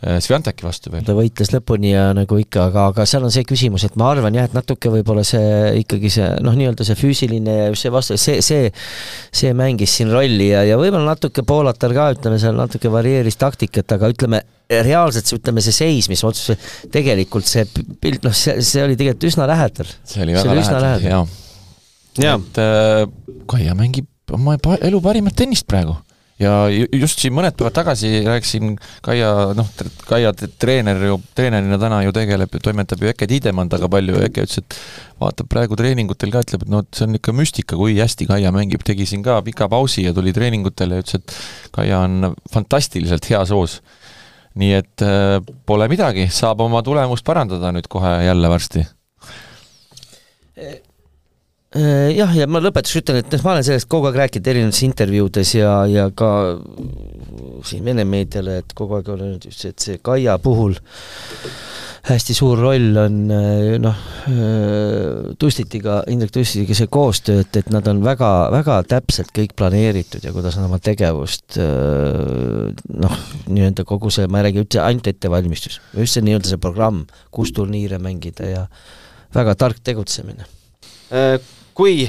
[0.00, 1.02] Äh, Svianteki vastu veel.
[1.04, 4.32] ta võitles lõpuni ja nagu ikka, aga, aga seal on see küsimus, et ma arvan
[4.32, 8.16] jah, et natuke võib-olla see ikkagi see noh, nii-öelda see füüsiline ja just see vastu,
[8.16, 8.70] see, see,
[9.42, 13.92] see mängis siin rolli ja, ja võib-olla natuke Poolatar ka, ütleme seal natuke varieeris taktikat,
[13.98, 14.40] aga ütleme,
[14.88, 16.56] reaalselt see, ütleme, see seis, mis otsus,
[16.96, 19.96] tegelikult see pilt, noh, see, see oli tegelikult üsna lähedal.
[20.08, 21.26] see oli väga see lähedal,
[22.24, 22.38] jaa.
[22.40, 23.04] et äh,
[23.52, 26.00] Kaia mängib oma elu parimat tennist praegu
[26.40, 28.74] ja just siin mõned päevad tagasi rääkisin
[29.04, 29.70] Kaia, noh,
[30.08, 34.46] Kaia treener ju, treenerina täna ju tegeleb, toimetab ju Eke Tiidemand väga palju ja Eke
[34.46, 34.78] ütles, et
[35.20, 38.84] vaatab praegu treeningutel ka, ütleb, et et see on ikka müstika, kui hästi Kaia mängib,
[38.86, 43.52] tegi siin ka pika pausi ja tuli treeningutele ja ütles, et Kaia on fantastiliselt heas
[43.54, 43.80] hoos.
[44.60, 48.82] nii et äh, pole midagi, saab oma tulemust parandada nüüd kohe jälle varsti
[50.60, 50.80] Äh,
[51.70, 55.54] jah, ja ma lõpetuseks ütlen, et noh, ma olen sellest kogu aeg rääkinud erinevates intervjuudes
[55.54, 56.30] ja, ja ka
[57.68, 60.74] siin Vene meediale, et kogu aeg olen öelnud just, et see Kaia puhul
[62.08, 64.00] hästi suur roll on äh, noh,
[64.32, 70.26] äh, Tustitiga, Indrek Tustitiga see koostöö, et, et nad on väga, väga täpselt kõik planeeritud
[70.26, 73.14] ja kuidas nad oma tegevust noh,
[73.46, 77.54] nii-öelda kogu see, ma ei räägi üldse ainult ettevalmistus, just see nii-öelda see programm, kus
[77.54, 78.66] turniire mängida ja
[79.36, 80.48] väga tark tegutsemine
[81.74, 82.08] kui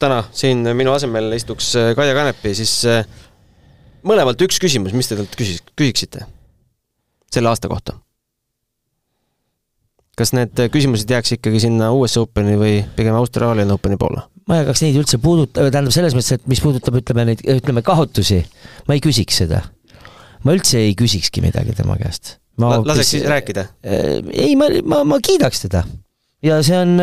[0.00, 3.04] täna siin minu asemel istuks äh, Kaia Kanepi, siis äh,
[4.06, 6.26] mõlemalt üks küsimus, mis te talt küsis, küsiksite
[7.34, 7.98] selle aasta kohta?
[10.14, 14.22] kas need küsimused jääks ikkagi sinna US Openi või pigem Austraalian Openi poole?
[14.46, 17.82] ma ei hakkaks neid üldse puuduta-, tähendab selles mõttes, et mis puudutab, ütleme neid, ütleme
[17.86, 18.42] kaotusi,
[18.88, 19.64] ma ei küsiks seda.
[20.44, 22.38] ma üldse ei küsikski midagi tema käest.
[22.60, 23.68] laseks siis rääkida?
[23.82, 25.86] Äh, ei, ma, ma, ma kiidaks teda
[26.44, 26.98] ja see on,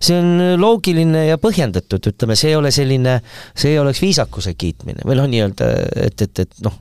[0.00, 3.18] see on loogiline ja põhjendatud, ütleme, see ei ole selline,
[3.54, 5.68] see ei oleks viisakuse kiitmine või noh, nii-öelda,
[6.06, 6.78] et, et, et noh,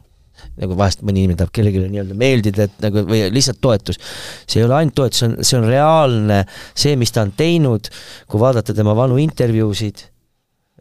[0.61, 3.99] nagu vahest mõni inimene tahab kellelegi nii-öelda meeldida, et nagu või lihtsalt toetus.
[4.45, 6.41] see ei ole ainult toetus, see on, see on reaalne,
[6.73, 7.91] see, mis ta on teinud,
[8.29, 10.03] kui vaadata tema vanu intervjuusid,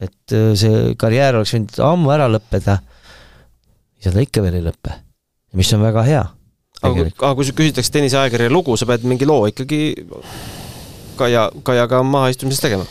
[0.01, 2.81] et äh, see karjäär oleks võinud ammu ära lõppeda,
[4.05, 4.97] ja ta ikka veel ei lõpe,
[5.59, 6.25] mis on väga hea.
[6.81, 9.95] aga, aga kui küsitakse tenniseajakirja lugu, sa pead mingi loo ikkagi
[11.21, 12.87] Kaia, Kaiaga mahaistumises tegema?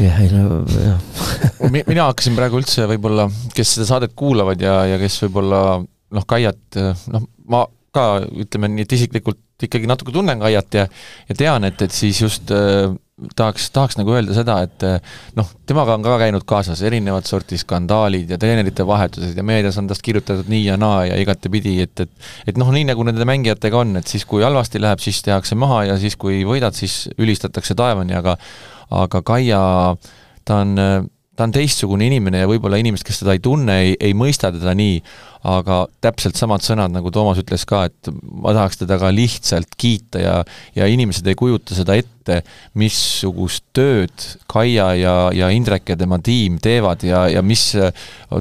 [0.00, 4.98] jah, ei no jah mina hakkasin praegu üldse võib-olla, kes seda saadet kuulavad ja, ja
[5.00, 6.80] kes võib-olla noh, Kaiat,
[7.12, 8.06] noh, ma ka
[8.44, 10.86] ütleme nii, et isiklikult ikkagi natuke tunnen Kaiat ja
[11.28, 12.88] ja tean, et, et siis just äh,
[13.36, 14.86] tahaks, tahaks nagu öelda seda, et
[15.38, 19.90] noh, temaga on ka käinud kaasas erinevat sorti skandaalid ja treenerite vahetused ja meedias on
[19.90, 23.82] tast kirjutatud nii ja naa ja igatepidi, et, et et noh, nii nagu nende mängijatega
[23.84, 27.76] on, et siis, kui halvasti läheb, siis tehakse maha ja siis, kui võidad, siis ülistatakse
[27.78, 28.36] taevani, aga
[28.92, 29.60] aga Kaia,
[30.44, 30.76] ta on
[31.36, 34.74] ta on teistsugune inimene ja võib-olla inimesed, kes teda ei tunne, ei, ei mõista teda
[34.76, 34.98] nii,
[35.48, 40.22] aga täpselt samad sõnad, nagu Toomas ütles ka, et ma tahaks teda ka lihtsalt kiita
[40.22, 40.34] ja
[40.76, 42.21] ja inimesed ei kujuta seda ette,
[42.78, 47.70] missugust tööd Kaia ja, ja Indrek ja tema tiim teevad ja, ja mis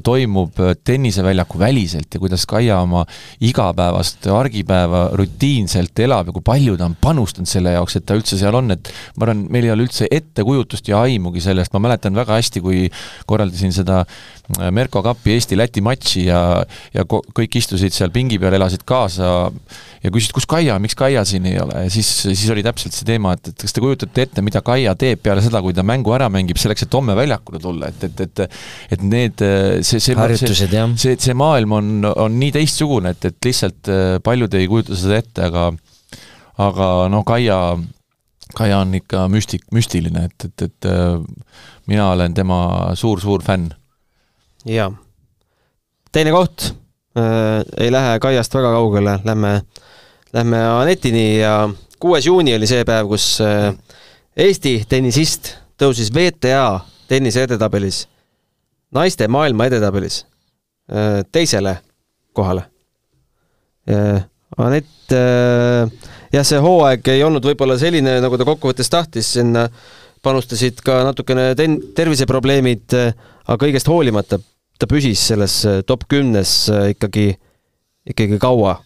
[0.04, 3.06] toimub tenniseväljaku väliselt ja kuidas Kaia oma
[3.42, 8.40] igapäevast argipäeva rutiinselt elab ja kui palju ta on panustanud selle jaoks, et ta üldse
[8.40, 12.16] seal on, et ma arvan, meil ei ole üldse ettekujutust ja aimugi sellest, ma mäletan
[12.18, 12.86] väga hästi, kui
[13.30, 14.04] korraldasin seda
[14.74, 16.42] Merko Kapi Eesti-Läti matši ja
[16.96, 19.30] ja kõik istusid seal pingi peal, elasid kaasa
[20.02, 23.08] ja küsisid, kus Kaia, miks Kaia siin ei ole ja siis, siis oli täpselt see
[23.08, 26.14] teema, et, et kas te kujutate ette, mida Kaia teeb peale seda, kui ta mängu
[26.18, 28.44] ära mängib, selleks, et homme väljakule tulla, et, et, et
[28.92, 29.42] et need,
[29.86, 30.90] see, see harjutused, jah.
[31.00, 35.22] see, see maailm on, on nii teistsugune, et, et lihtsalt äh, paljud ei kujuta seda
[35.22, 35.72] ette, aga
[36.62, 37.58] aga noh, Kaia
[38.56, 41.20] Kaia on ikka müstik, müstiline, et, et, et äh,
[41.88, 42.58] mina olen tema
[43.00, 43.72] suur-suur fänn.
[44.66, 44.92] Jaa.
[46.12, 46.74] teine koht
[47.18, 49.62] äh,, ei lähe Kaiast väga kaugele, lähme,
[50.34, 51.70] lähme Anetini ja
[52.00, 53.72] kuues juuni oli see päev, kus äh,
[54.38, 56.80] Eesti tennisist tõusis WTA
[57.12, 58.06] tennise edetabelis,
[58.96, 60.26] naiste maailma edetabelis
[60.92, 61.78] äh, teisele
[62.34, 62.68] kohale
[63.90, 64.28] äh,.
[64.60, 65.88] Anett äh,
[66.34, 69.68] jah, see hooaeg ei olnud võib-olla selline, nagu ta kokkuvõttes tahtis, sinna
[70.22, 72.98] panustasid ka natukene ten-, terviseprobleemid,
[73.48, 74.42] aga kõigest hoolimata
[74.82, 77.32] ta püsis selles äh, top kümnes äh, ikkagi,
[78.14, 78.80] ikkagi kaua.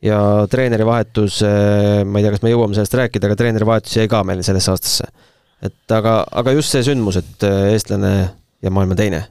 [0.00, 3.98] ja treeneri vahetus, äh, ma ei tea, kas me jõuame sellest rääkida, aga treeneri vahetus
[3.98, 5.10] jäi ka meil sellesse aastasse.
[5.64, 8.14] et aga, aga just see sündmus, et eestlane
[8.64, 9.26] ja maailma teine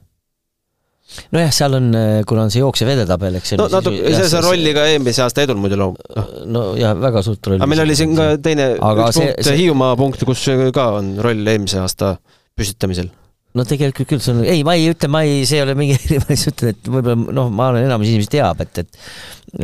[1.34, 1.88] nojah, seal on,
[2.30, 5.58] kuna on see jooksev edetabel, eks no natuke, selles on rolli ka eelmise aasta edul
[5.62, 5.96] muidu loo-.
[6.18, 6.28] noh.
[6.54, 7.62] no jaa, väga suurt rolli.
[7.62, 11.16] aga meil oli siin ka teine, üks see, punkt see..., Hiiumaa punkt, kus ka on
[11.26, 12.14] roll eelmise aasta
[12.58, 13.10] püstitamisel
[13.58, 15.98] no tegelikult küll, see on, ei, ma ei ütle, ma ei, see ei ole mingi,
[16.22, 19.04] ma lihtsalt ütlen, et võib-olla noh, ma arvan, enamus inimesi teab, et, et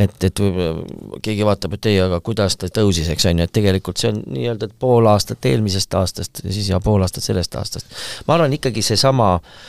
[0.02, 3.54] et, et võib-olla keegi vaatab, et ei, aga kuidas ta tõusis, eks on ju, et
[3.54, 7.94] tegelikult see on nii-öelda pool aastat eelmisest aastast ja siis ja pool aastat sellest aastast.
[8.26, 9.60] ma arvan ikkagi seesama äh,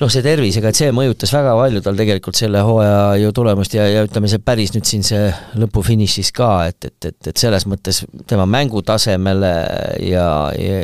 [0.00, 3.86] noh, see tervisega, et see mõjutas väga palju tal tegelikult selle hooaja ju tulemust ja,
[3.90, 5.28] ja ütleme, see päris nüüd siin see
[5.60, 9.52] lõpufinišis ka, et, et, et, et selles mõttes tema mängutasemele
[10.08, 10.26] ja,
[10.56, 10.82] ja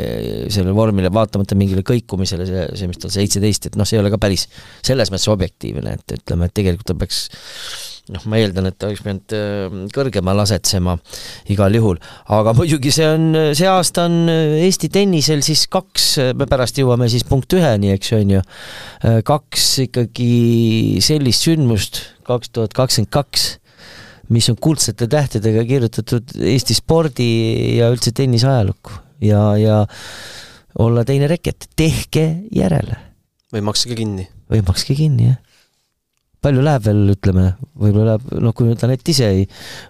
[0.52, 4.12] sellele vormile vaatamata mingile kõikumisele, see, see, mis tal seitseteist, et noh, see ei ole
[4.14, 4.48] ka päris
[4.86, 7.26] selles mõttes objektiivne, et ütleme, et tegelikult ta peaks
[8.14, 10.96] noh, ma eeldan, et ta oleks pidanud äh, kõrgemal asetsema
[11.52, 12.00] igal juhul,
[12.34, 17.26] aga muidugi see on, see aasta on Eesti tennisel siis kaks, me pärast jõuame siis
[17.28, 18.44] punkt üheni, eks on ju,
[19.04, 20.30] äh, kaks ikkagi
[21.04, 23.48] sellist sündmust, kaks tuhat kakskümmend kaks,
[24.34, 27.28] mis on kuldsete tähtedega kirjutatud Eesti spordi
[27.78, 29.82] ja üldse tennise ajalukku ja, ja
[30.78, 32.98] olla teine reket, tehke järele.
[33.52, 34.28] või makske kinni.
[34.48, 35.44] või makske kinni, jah
[36.44, 37.48] palju läheb veel, ütleme,
[37.78, 39.44] võib-olla läheb, noh, kui nüüd Anett ise ei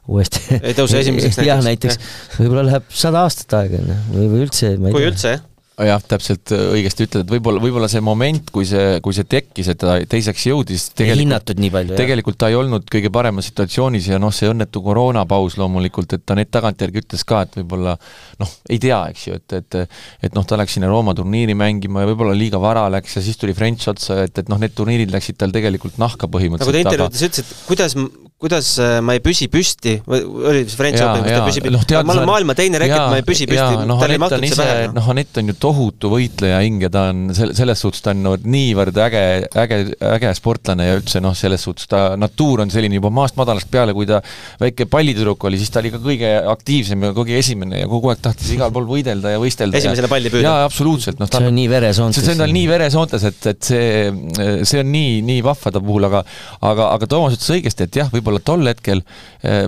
[0.08, 1.50] uuesti ei tõuse esimeseks näiteks.
[1.50, 2.00] jah, näiteks,
[2.38, 5.12] võib-olla läheb sada aastat aega, noh, või, või üldse, ma ei kui tea.
[5.12, 5.46] üldse, jah
[5.86, 9.70] jah, täpselt äh, õigesti ütled, et võib-olla, võib-olla see moment, kui see, kui see tekkis,
[9.72, 14.10] et ta teiseks jõudis, ei hinnatud nii palju, tegelikult ta ei olnud kõige paremas situatsioonis
[14.12, 17.96] ja noh, see õnnetu koroonapaus loomulikult, et ta need tagantjärgi ütles ka, et võib-olla
[18.42, 19.78] noh, ei tea, eks ju, et, et
[20.22, 23.38] et noh, ta läks sinna Rooma turniiri mängima ja võib-olla liiga vara läks ja siis
[23.40, 26.74] tuli French otsa, et, et noh, need turniirid läksid tal tegelikult nahka põhimõtteliselt.
[26.74, 27.96] nagu ta intervjuudes ütles, et kuidas,
[28.38, 32.14] kuidas äh, ma ei püsi püsti, oli see French Open, kus ta püsib no,, ma
[32.14, 34.84] olen maailma teine reket, ma ei püsi püsti, noh, tal ei mahtunud see pähe.
[34.94, 38.22] noh, Anett on ju tohutu võitleja hing ja ta on sel-, selles suhtes ta on
[38.22, 39.22] no niivõrd äge,
[39.58, 39.78] äge,
[40.12, 43.96] äge sportlane ja üldse noh, selles suhtes ta natuur on selline juba maast madalast peale,
[43.96, 44.20] kui ta
[44.62, 48.22] väike pallitüdruk oli, siis ta oli ka kõige aktiivsem ja kõige esimene ja kogu aeg
[48.22, 49.82] tahtis igal pool võidelda ja võistelda.
[49.82, 50.46] esimesele palli püüda.
[50.46, 52.22] jaa, absoluutselt, noh see on nii veresoontes.
[52.22, 56.06] see on tal nii veresoontes, et, et see, see on nii, nii vahva ta puhul,
[56.06, 56.22] aga
[56.62, 59.02] aga, aga Toomas ütles õigesti, et jah, võib-olla tol hetkel
[59.42, 59.66] eh,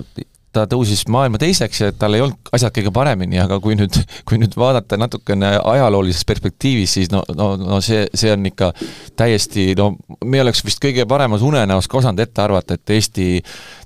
[0.51, 3.95] ta tõusis maailma teiseks ja tal ei olnud asjad kõige paremini, aga kui nüüd,
[4.27, 8.73] kui nüüd vaadata natukene ajaloolises perspektiivis, siis no, no, no see, see on ikka
[9.19, 9.93] täiesti, no
[10.27, 13.27] me oleks vist kõige paremas unenäos ka osanud ette arvata, et Eesti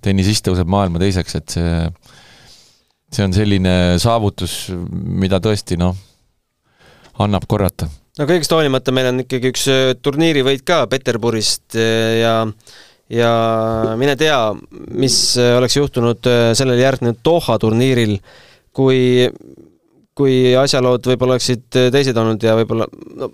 [0.05, 1.73] tennisist tõuseb maailma teiseks, et see
[3.15, 5.95] see on selline saavutus, mida tõesti noh,
[7.23, 7.88] annab korrata.
[8.19, 9.67] No kõigest hoolimata meil on ikkagi üks
[10.03, 12.38] turniirivõit ka Peterburist ja
[13.10, 13.32] ja
[14.00, 14.39] mine tea,
[14.98, 15.18] mis
[15.58, 18.18] oleks juhtunud äh, sellele järgnenud Doha turniiril,
[18.76, 19.30] kui
[20.16, 22.88] kui asjalood võib-olla oleksid teised olnud ja võib-olla,
[23.20, 23.28] no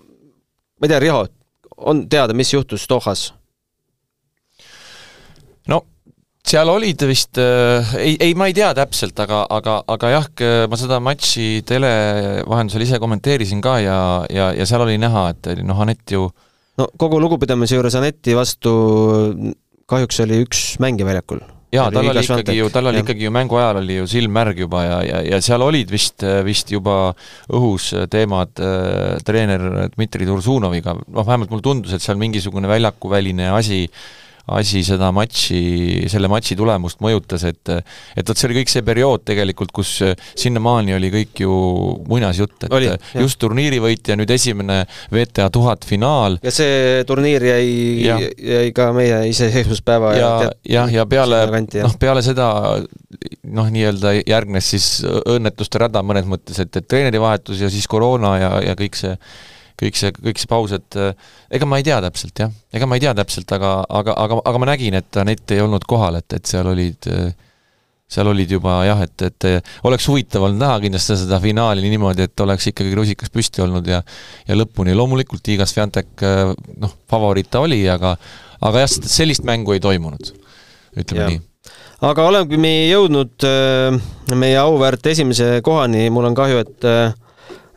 [0.81, 1.21] ma ei tea, Riho,
[1.77, 3.27] on teada, mis juhtus Dohas?
[5.69, 5.83] no
[6.47, 10.29] seal olid vist äh,, ei, ei ma ei tea täpselt, aga, aga, aga jah,
[10.71, 11.91] ma seda matši tele
[12.49, 13.99] vahendusel ise kommenteerisin ka ja,
[14.33, 16.25] ja, ja seal oli näha, et noh, Anett ju
[16.81, 18.75] no kogu lugupidamise juures Anetti vastu
[19.91, 21.41] kahjuks oli üks mängija väljakul.
[21.71, 23.05] jaa, tal oli ikkagi ju, tal oli ja.
[23.05, 26.25] ikkagi ju mängu ajal oli ju silm märg juba ja, ja, ja seal olid vist,
[26.47, 27.13] vist juba
[27.47, 33.85] õhus teemad äh, treener Dmitri Tursunoviga, noh vähemalt mulle tundus, et seal mingisugune väljakuväline asi
[33.87, 34.03] äh,
[34.51, 39.23] asi seda matši, selle matši tulemust mõjutas, et et vot see oli kõik see periood
[39.27, 39.93] tegelikult, kus
[40.39, 41.57] sinnamaani oli kõik ju
[42.09, 42.89] muinasjutt, et oli,
[43.21, 44.81] just turniirivõitja, nüüd esimene
[45.11, 46.39] WTA tuhat finaal.
[46.43, 47.69] ja see turniir jäi,
[48.35, 50.31] jäi ka meie iseseisvuspäeva ja,
[50.67, 51.43] jah, ja peale,
[51.81, 52.49] noh, peale seda
[52.81, 58.51] noh, nii-öelda järgnes siis õnnetuste rada mõnes mõttes, et, et treenerivahetus ja siis koroona ja,
[58.71, 59.15] ja kõik see
[59.79, 61.13] kõik see, kõik see paus, et äh,
[61.53, 64.61] ega ma ei tea täpselt jah, ega ma ei tea täpselt, aga, aga, aga, aga
[64.61, 67.09] ma nägin, et Anett ei olnud kohal, et, et seal olid
[68.11, 72.43] seal olid juba jah, et, et oleks huvitav olnud näha kindlasti seda finaali niimoodi, et
[72.43, 74.01] oleks ikkagi rusikas püsti olnud ja
[74.47, 76.51] ja lõpuni, loomulikult Iga Swiatek äh,
[76.81, 78.17] noh, favoriit ta oli, aga
[78.61, 80.33] aga jah, sellist mängu ei toimunud,
[80.97, 81.29] ütleme ja.
[81.31, 81.41] nii.
[82.01, 83.97] Aga olemegi jõudnud äh,
[84.35, 86.87] meie auväärt esimese kohani, mul on kahju, et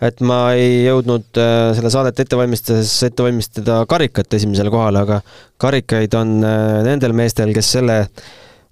[0.03, 5.21] et ma ei jõudnud äh, selle saadet ette valmistades ette valmistada karikat esimesele kohale, aga
[5.63, 7.99] karikaid on äh, nendel meestel, kes selle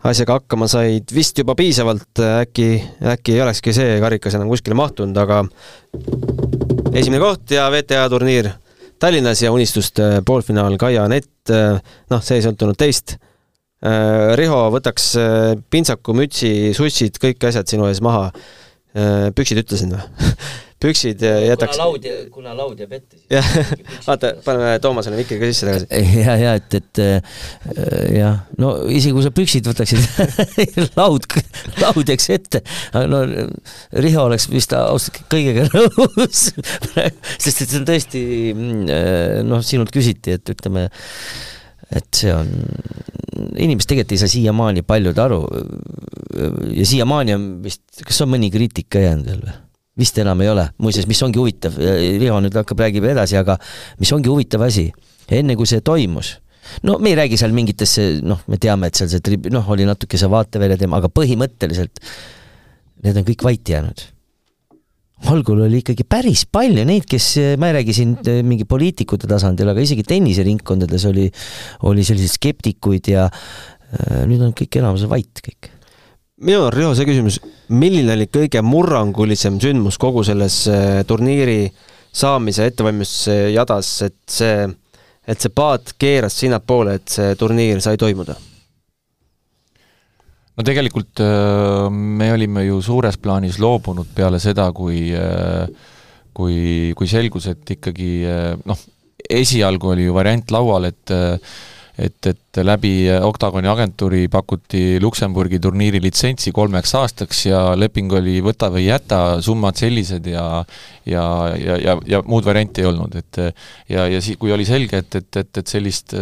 [0.03, 2.69] asjaga hakkama said, vist juba piisavalt, äkki,
[3.13, 5.45] äkki ei olekski see karikas enam kuskile mahtunud, aga
[6.91, 8.51] esimene koht ja VTA turniir
[9.03, 13.17] Tallinnas ja unistuste poolfinaal Kaia Nett, noh, see ei sõltunud teist.
[14.39, 15.09] Riho, võtaks
[15.75, 18.29] pintsaku, mütsi, sussid, kõik asjad sinu ees maha.
[19.35, 20.29] püksid ütlesin või
[20.83, 21.77] püksid jätaks.
[21.77, 23.21] kuna laud, kuna laud jääb ette.
[23.31, 23.49] jah,
[24.07, 26.03] vaata, paneme Toomasele mikri ka sisse tagasi.
[26.19, 27.37] ja, ja et, et äh,
[28.17, 30.03] jah, no isegi kui sa püksid võtaksid
[31.01, 31.29] laud,
[31.83, 32.63] laud jääks ette,
[33.13, 33.23] no
[34.03, 38.85] Riho oleks vist ausalt kõigega nõus sest et see on tõesti mm,
[39.49, 40.89] noh, sinult küsiti, et ütleme,
[41.93, 42.51] et see on,
[43.57, 45.43] inimesed tegelikult ei saa siiamaani paljud aru
[46.73, 49.61] ja siiamaani on vist, kas on mõni kriitik ka jäänud veel või?
[49.99, 53.59] Vist enam ei ole, muuseas, mis ongi huvitav, Riho nüüd hakkab, räägib edasi, aga
[54.01, 54.87] mis ongi huvitav asi,
[55.33, 56.37] enne kui see toimus,
[56.87, 59.87] no me ei räägi seal mingitesse, noh, me teame, et seal see trib-, noh, oli
[59.89, 62.01] natuke see vaatevälja teema, aga põhimõtteliselt
[63.03, 64.09] need on kõik vait jäänud.
[65.31, 67.29] algul oli ikkagi päris palju neid, kes,
[67.61, 71.29] ma ei räägi siin eh, mingi poliitikute tasandil, aga isegi tenniseringkondades oli,
[71.91, 75.72] oli selliseid skeptikuid ja äh, nüüd on kõik enamus vait kõik
[76.43, 77.39] minul on, Riho, see küsimus,
[77.73, 81.67] milline oli kõige murrangulisem sündmus kogu selles äh, turniiri
[82.13, 84.67] saamise ettevalmistuse jadas, et see,
[85.27, 88.37] et see paat keeras sinnapoole, et see turniir sai toimuda?
[90.53, 95.65] no tegelikult äh, me olime ju suures plaanis loobunud peale seda, kui äh,
[96.33, 98.11] kui, kui selgus, et ikkagi
[98.65, 98.79] noh,
[99.29, 101.13] esialgu oli ju variant laual, et
[101.99, 108.71] et, et läbi Octagoni agentuuri pakuti Luksemburgi turniiri litsentsi kolmeks aastaks ja leping oli võta
[108.73, 110.47] või jäta, summad sellised ja
[111.05, 111.25] ja,
[111.59, 113.41] ja, ja, ja muud varianti ei olnud, et
[113.91, 116.17] ja, ja siis, kui oli selge, et, et, et, et sellist,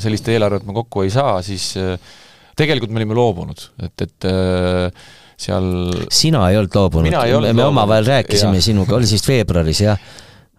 [0.00, 1.72] sellist eelarvet me kokku ei saa, siis
[2.56, 4.28] tegelikult me olime loobunud, et, et
[5.42, 5.66] seal
[6.12, 7.16] sina ei olnud loobunud,
[7.52, 8.68] me omavahel rääkisime ja.
[8.70, 10.12] sinuga, oli siis veebruaris, jah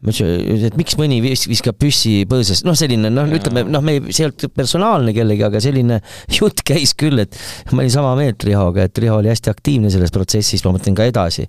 [0.04, 3.98] ma ütlesin, et miks mõni vis-, viskab püssi põõsast, noh, selline noh, ütleme noh, me
[3.98, 6.02] ei, see ei olnud personaalne kellegi, aga selline
[6.38, 7.40] jutt käis küll, et
[7.72, 11.08] ma olin sama meelt Rihoga, et Riho oli hästi aktiivne selles protsessis, ma mõtlen ka
[11.08, 11.48] edasi.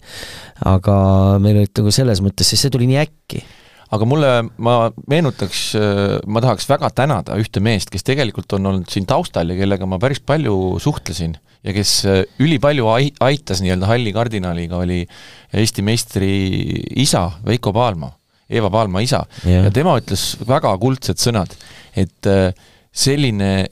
[0.71, 0.97] aga
[1.43, 3.45] meil olid nagu selles mõttes, sest see tuli nii äkki.
[3.95, 4.31] Aga mulle,
[4.65, 5.75] ma meenutaks,
[6.27, 10.01] ma tahaks väga tänada ühte meest, kes tegelikult on olnud siin taustal ja kellega ma
[10.03, 11.93] päris palju suhtlesin ja kes
[12.43, 12.89] ülipalju
[13.23, 15.05] aitas nii-öelda halli kardinaliga, oli
[15.55, 16.35] Eesti meistri
[17.05, 18.11] isa Veiko Paalma
[18.55, 21.55] Eva Paalma isa yeah., ja tema ütles väga kuldsed sõnad,
[21.99, 22.51] et äh,
[22.95, 23.67] selline,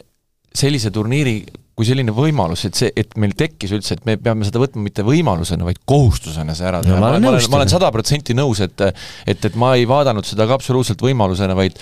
[0.55, 1.41] sellise turniiri
[1.73, 5.05] kui selline võimalus, et see, et meil tekkis üldse, et me peame seda võtma mitte
[5.07, 7.01] võimalusena, vaid kohustusena see ära teha no,.
[7.01, 10.59] ma olen, ma olen sada protsenti nõus, et et, et ma ei vaadanud seda ka
[10.59, 11.79] absoluutselt võimalusena, vaid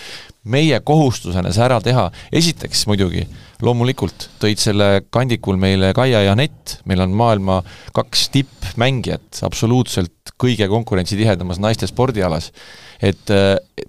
[0.50, 2.06] meie kohustusena see ära teha.
[2.32, 3.24] esiteks muidugi,
[3.66, 7.58] loomulikult tõid selle kandikul meile Kaia ja Anett, meil on maailma
[7.96, 12.52] kaks tippmängijat absoluutselt kõige konkurentsitihedamas naiste spordialas
[13.00, 13.32] et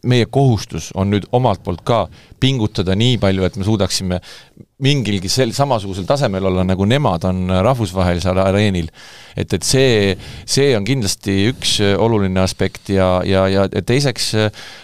[0.08, 2.06] meie kohustus on nüüd omalt poolt ka
[2.40, 4.22] pingutada nii palju, et me suudaksime
[4.82, 8.90] mingilgi sel-, samasugusel tasemel olla, nagu nemad on rahvusvahelisel areenil.
[9.36, 10.16] et, et see,
[10.46, 14.34] see on kindlasti üks oluline aspekt ja, ja, ja teiseks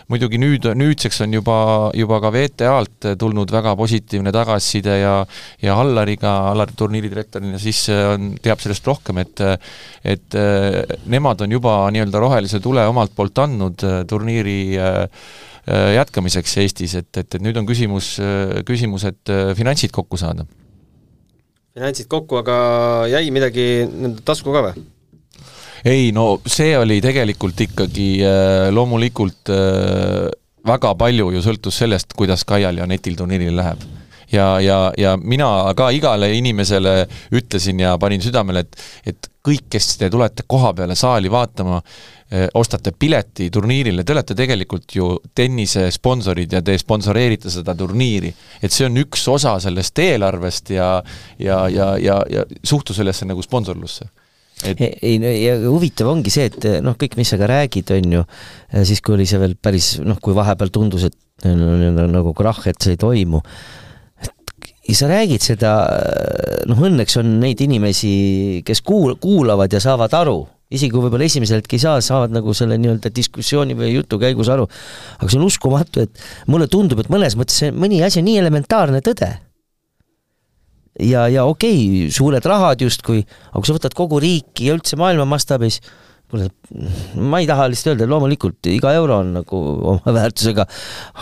[0.08, 1.58] muidugi nüüd, nüüdseks on juba,
[1.98, 5.16] juba ka VTA-lt tulnud väga positiivne tagasiside ja
[5.62, 9.44] ja Allariga, Allar turniiridirektorina siis on, teab sellest rohkem, et
[10.08, 10.38] et
[11.12, 15.08] nemad on juba nii-öelda rohelise tule omalt poolt andnud turniiri Äh,
[15.68, 20.46] jätkamiseks Eestis, et, et, et nüüd on küsimus, äh, küsimus, et äh, finantsid kokku saada.
[21.78, 22.58] finantsid kokku, aga
[23.12, 24.86] jäi midagi nende tasku ka või?
[25.88, 28.08] ei no see oli tegelikult ikkagi
[28.74, 29.52] loomulikult
[30.68, 33.86] väga palju ju sõltus sellest, kuidas Kaial ja Netil turniiril läheb
[34.32, 35.48] ja, ja, ja mina
[35.78, 40.96] ka igale inimesele ütlesin ja panin südamele, et, et kõik, kes te tulete koha peale
[41.00, 41.82] saali vaatama,
[42.28, 48.34] ostate pileti turniirile, te olete tegelikult ju tennise sponsorid ja te sponsoreerite seda turniiri.
[48.62, 50.90] et see on üks osa sellest eelarvest ja
[51.40, 54.10] ja, ja, ja, ja suhtu sellesse nagu sponsorlusse.
[54.66, 58.16] Et ei no ja huvitav ongi see, et noh, kõik, mis sa ka räägid, on
[58.18, 58.24] ju,
[58.90, 62.96] siis kui oli see veel päris noh, kui vahepeal tundus, et nagu krahh, et see
[62.98, 63.44] ei toimu,
[64.90, 65.78] ja sa räägid seda,
[66.68, 71.62] noh õnneks on neid inimesi, kes kuul-, kuulavad ja saavad aru isegi kui võib-olla esimesel
[71.62, 74.68] hetkel ei saa, saavad nagu selle nii-öelda diskussiooni või jutu käigus aru.
[75.18, 78.42] aga see on uskumatu, et mulle tundub, et mõnes mõttes see mõni asi on nii
[78.42, 79.30] elementaarne tõde.
[81.00, 85.00] ja, ja okei okay,, suured rahad justkui, aga kui sa võtad kogu riiki ja üldse
[85.00, 85.80] maailma mastaabis,
[86.28, 86.50] kuule,
[87.16, 89.64] ma ei taha lihtsalt öelda, loomulikult iga euro on nagu
[89.94, 90.68] oma väärtusega,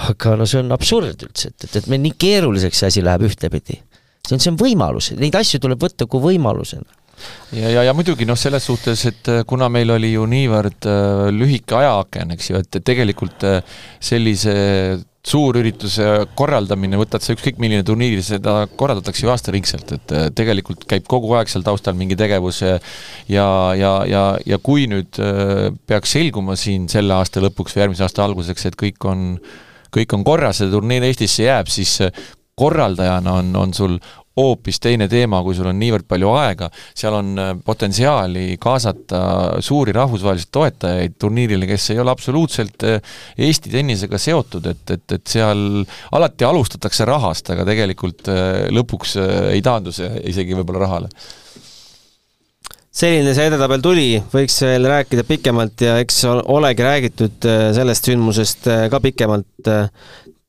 [0.10, 3.30] aga no see on absurd üldse, et, et, et meil nii keeruliseks see asi läheb
[3.30, 3.78] ühtepidi.
[4.26, 7.05] see on, see on võimalus, neid asju tuleb võtta kui võimalusena
[7.55, 11.28] ja, ja, ja muidugi noh, selles suhtes, et äh, kuna meil oli ju niivõrd äh,
[11.36, 14.55] lühike ajaaken, eks ju, et tegelikult äh, sellise
[15.26, 16.05] suurürituse
[16.38, 21.34] korraldamine, võtad sa ükskõik milline turniir, seda korraldatakse ju aastaringselt, et äh, tegelikult käib kogu
[21.38, 22.78] aeg seal taustal mingi tegevus ja
[23.32, 23.47] ja,
[24.05, 28.70] ja, ja kui nüüd äh, peaks selguma siin selle aasta lõpuks või järgmise aasta alguseks,
[28.70, 29.32] et kõik on,
[29.95, 31.97] kõik on korras ja turniir Eestisse jääb, siis
[32.55, 33.97] korraldajana on, on sul
[34.36, 39.22] hoopis teine teema, kui sul on niivõrd palju aega, seal on äh, potentsiaali kaasata
[39.64, 43.16] suuri rahvusvahelisi toetajaid turniirile, kes ei ole absoluutselt äh,
[43.46, 49.18] Eesti tennisega seotud, et, et, et seal alati alustatakse rahast, aga tegelikult äh, lõpuks
[49.56, 51.12] ei taandu see isegi võib-olla rahale.
[52.96, 59.02] Selline see edetabel tuli, võiks veel rääkida pikemalt ja eks olegi räägitud sellest sündmusest ka
[59.04, 59.74] pikemalt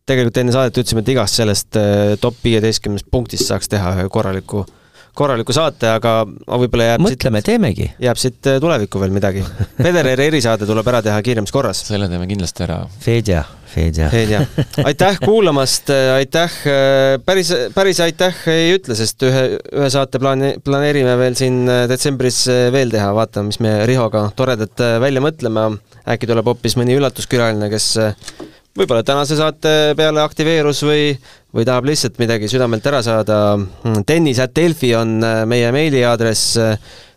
[0.07, 4.63] tegelikult enne saadet ütlesime, et igast sellest äh, top viieteistkümnest punktist saaks teha ühe korraliku,
[5.17, 7.89] korraliku saate, aga võib-olla jääb mõtleme, teemegi.
[8.05, 9.43] jääb siit äh, tulevikku veel midagi.
[9.81, 11.83] Federeri erisaade tuleb ära teha kiiremas korras.
[11.89, 12.79] selle teeme kindlasti ära.
[13.03, 13.43] Fedja,
[13.75, 14.07] Fedja.
[14.15, 14.45] Fedja.
[14.87, 16.55] aitäh kuulamast, äh, aitäh,
[17.27, 22.95] päris, päris aitäh ei ütle, sest ühe, ühe saate plaani, planeerime veel siin detsembris veel
[22.95, 25.73] teha, vaatame, mis me Rihoga toredat välja mõtleme.
[26.07, 27.97] äkki tuleb hoopis mõni üllatuskülaline, kes
[28.77, 31.11] võib-olla tänase saate peale aktiveerus või,
[31.55, 33.59] või tahab lihtsalt midagi südamelt ära saada.
[34.07, 36.59] tennis.delfi on äh, meie meiliaadress.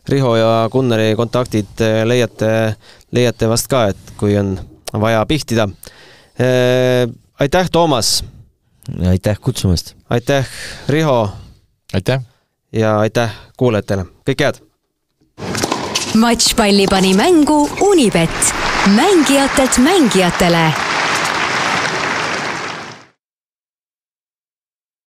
[0.10, 2.76] Riho ja Gunnari kontaktid äh, leiate,
[3.12, 4.56] leiate vast ka, et kui on
[4.94, 5.68] vaja pihtida.
[6.40, 7.06] Äh,
[7.40, 8.24] aitäh, Toomas!
[9.10, 9.96] aitäh kutsumast!
[10.10, 10.48] aitäh,
[10.90, 11.30] Riho!
[11.94, 12.22] aitäh!
[12.74, 14.64] ja aitäh kuulajatele, kõike head!
[16.20, 18.54] matšpalli pani mängu Unibet,
[18.96, 20.72] mängijatelt mängijatele